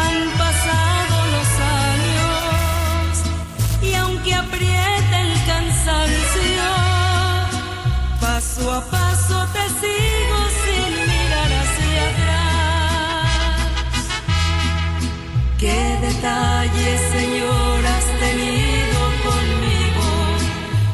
Han 0.00 0.16
pasado 0.38 1.16
los 1.34 1.50
años 1.90 3.12
y 3.82 3.94
aunque 3.94 4.34
aprieta 4.34 5.16
el 5.26 5.34
cansancio, 5.46 6.68
paso 8.20 8.72
a 8.72 8.80
paso 8.80 9.23
detalles, 16.24 17.00
Señor, 17.12 17.86
has 17.86 18.06
tenido 18.18 19.00
conmigo. 19.28 20.06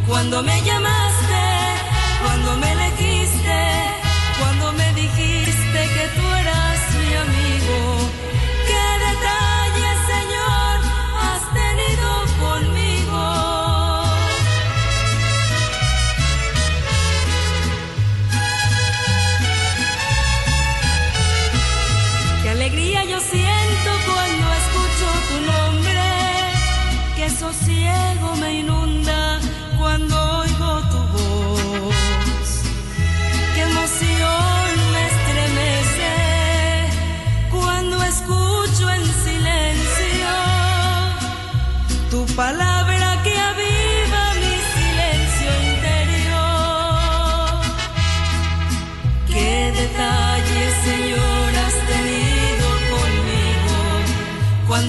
Cuando 0.08 0.42
me 0.42 0.60
llamaste, 0.62 0.89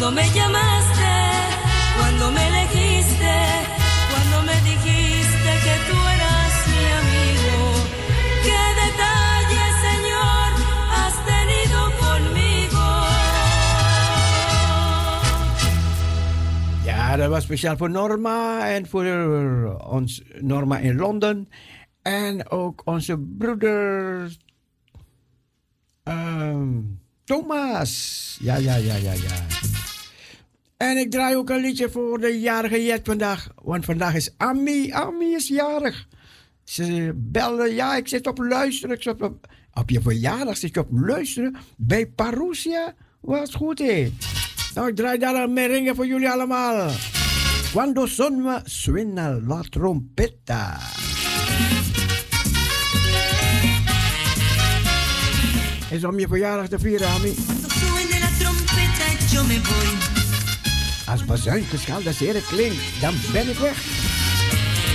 Cuando 0.01 0.19
me 0.19 0.27
llamaste, 0.33 1.13
cuando 1.95 2.31
me 2.31 2.47
elegiste, 2.47 3.35
cuando 4.09 4.37
me 4.49 4.57
dijiste 4.69 5.51
que 5.65 5.75
tú 5.87 5.97
eras 6.15 6.53
mi 6.73 6.85
amigo. 7.01 7.57
Qué 8.41 8.63
detalles, 8.81 9.71
Señor, 9.85 10.47
has 10.97 11.15
tenido 11.31 11.79
conmigo. 12.01 12.83
Ja, 16.83 17.15
dat 17.17 17.29
was 17.29 17.43
speciaal 17.43 17.77
voor 17.77 17.89
Norma 17.89 18.69
en 18.69 18.87
voor 18.87 19.05
ons 19.87 20.21
Norma 20.39 20.79
in 20.79 20.95
Londen. 20.95 21.49
En 22.01 22.49
ook 22.49 22.81
onze 22.85 23.17
broeder 23.17 24.37
ehm, 26.03 26.79
Thomas. 27.23 28.37
Ja, 28.39 28.55
ja, 28.55 28.75
ja, 28.75 28.95
ja, 28.95 29.13
ja. 29.13 29.80
En 30.81 30.97
ik 30.97 31.11
draai 31.11 31.35
ook 31.35 31.49
een 31.49 31.61
liedje 31.61 31.89
voor 31.89 32.19
de 32.19 32.39
jarige 32.39 32.83
Jet 32.83 33.01
vandaag. 33.03 33.49
Want 33.63 33.85
vandaag 33.85 34.15
is 34.15 34.33
Ami. 34.37 34.91
Ami 34.91 35.33
is 35.33 35.47
jarig. 35.47 36.07
Ze 36.63 37.11
belde, 37.15 37.73
ja, 37.73 37.95
ik 37.95 38.07
zit 38.07 38.27
op 38.27 38.37
luisteren. 38.37 38.95
Ik 38.95 39.01
zit 39.01 39.21
op, 39.21 39.47
op 39.73 39.89
je 39.89 40.01
verjaardag 40.01 40.57
zit 40.57 40.73
je 40.73 40.79
op 40.79 40.87
luisteren 40.91 41.55
bij 41.77 42.05
Parousia. 42.05 42.93
Wat 43.19 43.53
goed, 43.53 43.79
hé. 43.79 44.13
Nou, 44.75 44.87
ik 44.87 44.95
draai 44.95 45.17
daar 45.17 45.35
een 45.35 45.53
merengue 45.53 45.95
voor 45.95 46.07
jullie 46.07 46.29
allemaal. 46.29 46.91
Cuando 47.71 48.05
sonma 48.05 48.61
suena 48.65 49.39
la 49.47 49.61
trompeta. 49.69 50.79
Is 55.91 56.03
om 56.03 56.19
je 56.19 56.27
verjaardag 56.27 56.67
te 56.67 56.79
vieren, 56.79 57.07
Ami. 57.07 57.33
Suene 57.67 58.19
la 58.19 58.29
trompeta, 58.39 59.33
yo 59.33 59.43
me 59.43 59.59
voy. 59.63 60.10
Als 61.11 61.25
dat 62.03 62.15
zeer 62.15 62.41
klinkt, 62.41 62.81
dan 63.01 63.13
ben 63.31 63.49
ik 63.49 63.57
weg. 63.57 63.77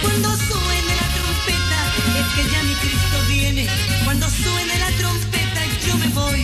Cuando 0.02 0.28
suene 0.48 0.92
la 1.00 1.08
trompeta, 1.16 1.80
es 2.20 2.28
que 2.34 2.44
ya 2.52 2.62
mi 2.68 2.74
Cristo 2.82 3.18
viene. 3.28 3.64
Cuando 4.04 4.26
suene 4.42 4.74
la 4.84 4.90
trompeta, 5.00 5.60
yo 5.86 5.94
me 6.02 6.08
voy. 6.20 6.42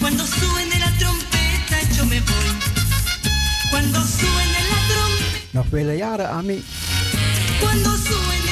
Cuando 0.00 0.24
suene 0.26 0.76
la 0.84 0.90
trompeta, 1.00 1.76
yo 1.96 2.04
me 2.12 2.20
voy. 2.30 2.50
Cuando 3.70 3.98
suene 4.18 4.60
la 4.72 4.80
trompeta, 4.90 5.50
Nog 5.50 5.70
vele 5.70 5.98
jaren, 5.98 6.26
Ami. 6.38 6.64
cuando 7.60 7.90
suene 8.08 8.43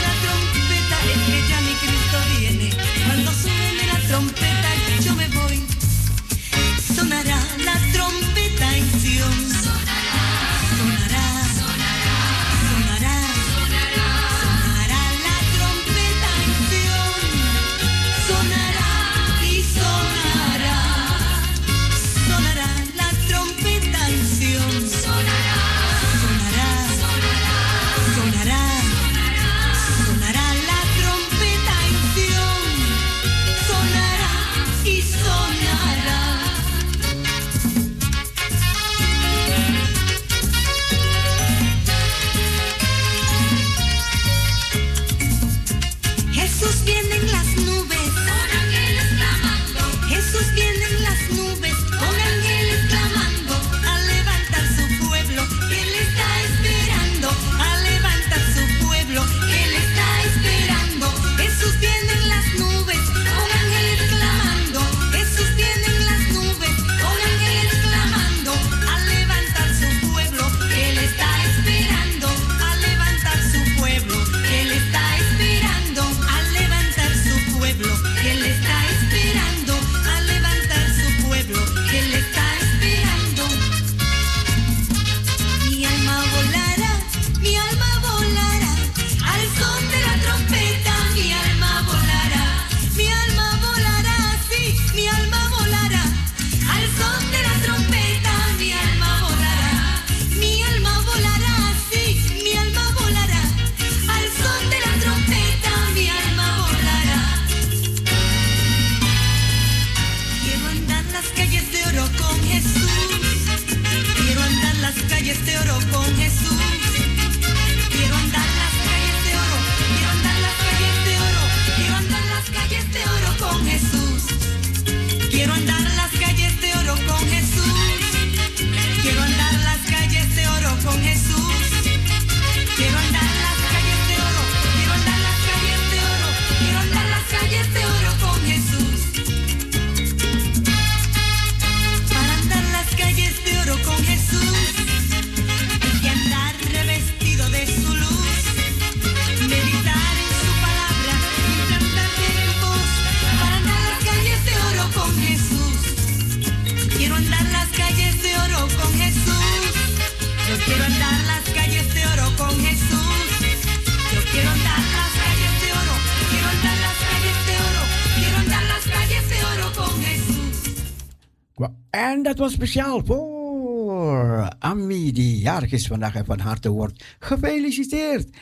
dat 172.33 172.41
was 172.41 172.53
speciaal 172.53 173.05
voor 173.05 174.53
Ami, 174.59 175.13
die 175.13 175.39
jarig 175.39 175.73
is 175.73 175.87
vandaag 175.87 176.15
en 176.15 176.25
van 176.25 176.39
harte 176.39 176.71
wordt 176.71 177.05
gefeliciteerd. 177.19 178.37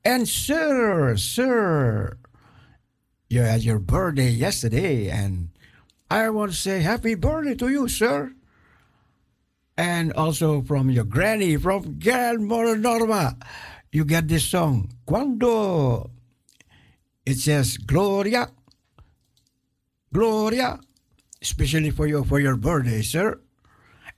En 0.00 0.26
sir, 0.26 1.18
sir, 1.18 2.18
you 3.26 3.46
had 3.46 3.62
your 3.62 3.84
birthday 3.84 4.30
yesterday 4.30 5.10
and 5.10 5.48
I 6.10 6.30
want 6.30 6.50
to 6.50 6.56
say 6.56 6.82
happy 6.82 7.18
birthday 7.18 7.54
to 7.54 7.68
you, 7.68 7.88
sir. 7.88 8.32
And 9.74 10.14
also 10.14 10.62
from 10.62 10.90
your 10.90 11.08
granny, 11.08 11.58
from 11.58 11.98
grandmother 11.98 12.78
Norma, 12.78 13.36
you 13.90 14.04
get 14.04 14.28
this 14.28 14.44
song. 14.44 14.90
Cuando 15.04 16.10
it 17.24 17.38
says 17.38 17.76
Gloria, 17.76 18.48
Gloria, 20.12 20.78
especially 21.42 21.90
for 21.90 22.06
you 22.06 22.24
for 22.24 22.40
your 22.40 22.56
birthday, 22.56 23.02
sir. 23.02 23.40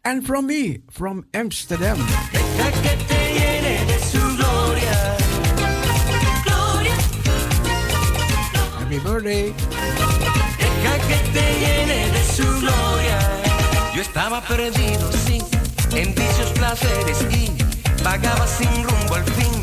And 0.05 0.25
from 0.25 0.47
me, 0.47 0.83
from 0.91 1.27
Amsterdam. 1.33 1.97
Deja 2.31 2.71
que 2.85 2.95
te 3.09 3.21
llene 3.35 3.87
de 3.87 3.99
su 3.99 4.21
gloria. 4.37 5.17
Gloria. 6.45 6.97
Happy 8.79 8.99
birthday. 8.99 9.53
Deja 10.61 10.95
que 11.09 11.19
te 11.33 11.47
llene 11.63 12.13
de 12.13 12.23
su 12.37 12.47
gloria. 12.61 13.19
Yo 13.95 14.03
estaba 14.03 14.43
perdido, 14.43 15.11
sí, 15.27 15.39
en 15.97 16.15
vicios, 16.15 16.51
placeres 16.53 17.25
y 17.31 17.51
vagaba 18.05 18.47
sin 18.47 18.69
rumbo 18.85 19.15
al 19.15 19.25
fin. 19.25 19.55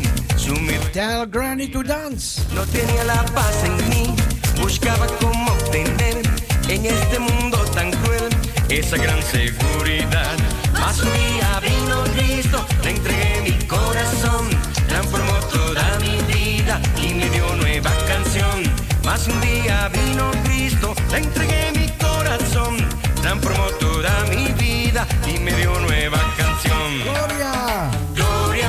Tell 0.92 1.24
Granny 1.24 1.68
to 1.68 1.82
dance. 1.82 2.42
No 2.54 2.66
tenía 2.66 3.04
la 3.04 3.24
paz 3.32 3.64
en 3.64 3.88
mí, 3.88 4.14
buscaba 4.60 5.06
cómo 5.20 5.50
obtener 5.52 6.20
en 6.68 6.86
este 6.86 7.18
mundo 7.18 7.58
tan 7.74 7.90
cruel 7.90 8.28
esa 8.68 8.96
gran 8.96 9.22
seguridad. 9.22 10.36
Mas 10.72 11.00
un 11.00 11.12
día 11.12 11.60
vino 11.60 12.04
Cristo, 12.16 12.66
le 12.84 12.90
entregué 12.90 13.42
mi 13.42 13.66
corazón, 13.66 14.48
transformó 14.88 15.34
toda 15.50 15.98
mi 16.00 16.16
vida 16.32 16.80
y 17.02 17.14
me 17.14 17.28
dio 17.30 17.54
nueva 17.56 17.90
canción. 18.06 18.62
Mas 19.04 19.26
un 19.28 19.40
día 19.40 19.88
vino 19.88 20.30
Cristo, 20.44 20.94
le 21.10 21.18
entregué 21.18 21.72
mi 21.74 21.88
corazón, 22.04 22.76
transformó 23.20 23.66
toda 23.80 24.24
mi 24.30 24.52
vida 24.52 25.06
y 25.26 25.38
me 25.38 25.52
dio 25.52 25.78
nueva 25.80 26.18
canción. 26.36 27.02
Gloria, 27.04 27.90
Gloria, 28.14 28.68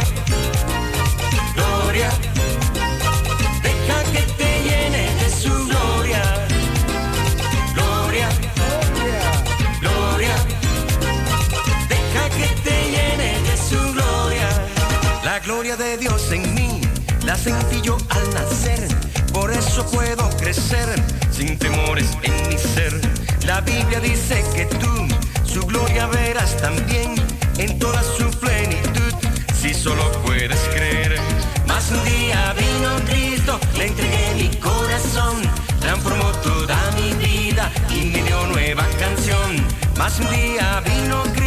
Gloria, 1.55 2.09
sentí 17.43 17.81
yo 17.81 17.97
al 18.09 18.33
nacer. 18.33 18.87
Por 19.33 19.51
eso 19.51 19.85
puedo 19.91 20.29
crecer 20.37 20.87
sin 21.29 21.57
temores 21.57 22.07
en 22.23 22.49
mi 22.49 22.57
ser. 22.57 22.93
La 23.45 23.59
Biblia 23.61 23.99
dice 23.99 24.43
que 24.55 24.65
tú 24.65 25.07
su 25.43 25.61
gloria 25.65 26.07
verás 26.07 26.55
también 26.57 27.15
en 27.57 27.77
toda 27.79 28.01
su 28.01 28.29
plenitud. 28.39 29.13
Si 29.59 29.73
solo 29.73 30.09
puedes 30.25 30.59
creer. 30.73 31.19
Mas 31.67 31.91
un 31.91 32.03
día 32.05 32.53
vino 32.53 32.89
Cristo, 33.05 33.59
le 33.77 33.87
entregué 33.87 34.35
mi 34.35 34.49
corazón, 34.57 35.35
transformó 35.79 36.31
toda 36.43 36.77
mi 36.95 37.13
vida 37.25 37.69
y 37.89 38.05
me 38.05 38.23
dio 38.23 38.47
nueva 38.47 38.85
canción. 38.99 39.65
Mas 39.97 40.19
un 40.19 40.29
día 40.29 40.81
vino 40.85 41.23
Cristo, 41.23 41.42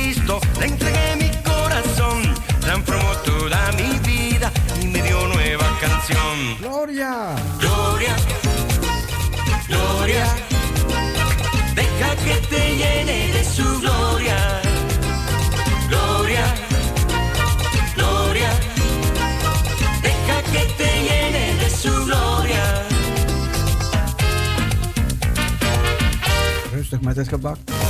Rustig 27.16 27.40
met 27.40 27.85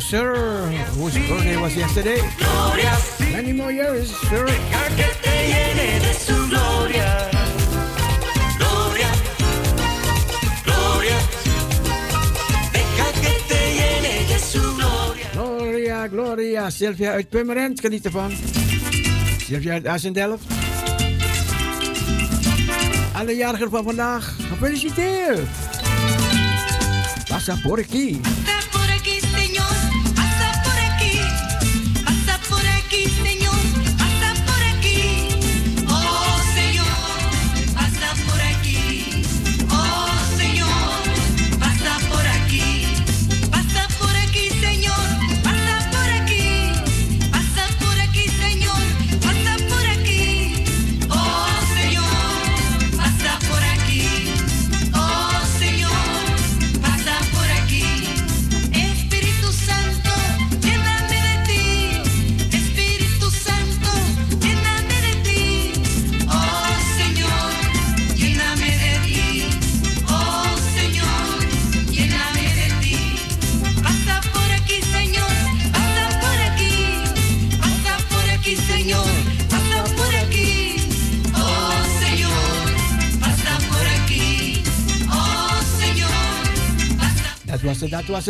Sir, 0.00 0.70
whose 0.94 1.18
birthday 1.28 1.56
was 1.56 1.74
yesterday. 1.74 2.20
Many 3.32 3.52
more 3.52 3.72
years, 3.72 4.14
sir. 4.28 4.46
Gloria. 6.58 7.28
Gloria, 15.32 16.08
Gloria. 16.08 16.70
Sylvia 16.70 17.12
uit 17.12 17.28
Purmerend, 17.28 17.80
geniet 17.80 18.04
ervan. 18.04 18.32
Sylvia 19.38 19.72
uit 19.72 19.86
Assendelft. 19.86 20.44
Alle 23.12 23.36
jarigen 23.36 23.70
van 23.70 23.84
vandaag, 23.84 24.36
gefeliciteerd. 24.48 25.48
Pasa 27.28 27.58
por 27.62 27.78
aquí. 27.78 28.20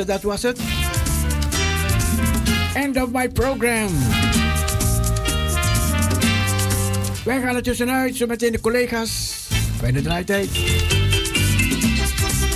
Dat 0.06 0.22
was 0.22 0.42
het. 0.42 0.58
End 2.74 3.02
of 3.02 3.10
my 3.12 3.28
program. 3.28 3.88
Wij 7.24 7.40
gaan 7.40 7.56
er 7.56 7.62
tussenuit, 7.62 8.16
zo 8.16 8.26
meteen 8.26 8.52
de 8.52 8.60
collega's. 8.60 9.46
Bij 9.80 9.92
de 9.92 10.02
draaitijd. 10.02 10.50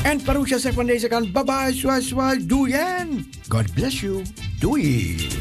En 0.03 0.23
Parousia 0.23 0.59
zegt 0.59 0.75
van 0.75 0.87
deze 0.87 1.09
kant, 1.09 1.33
bye 1.33 1.45
bye, 1.45 1.73
swai 1.75 2.03
swai, 2.03 2.47
doei 2.47 2.75
God 3.49 3.75
bless 3.75 4.01
you, 4.01 4.23
doei. 4.59 5.32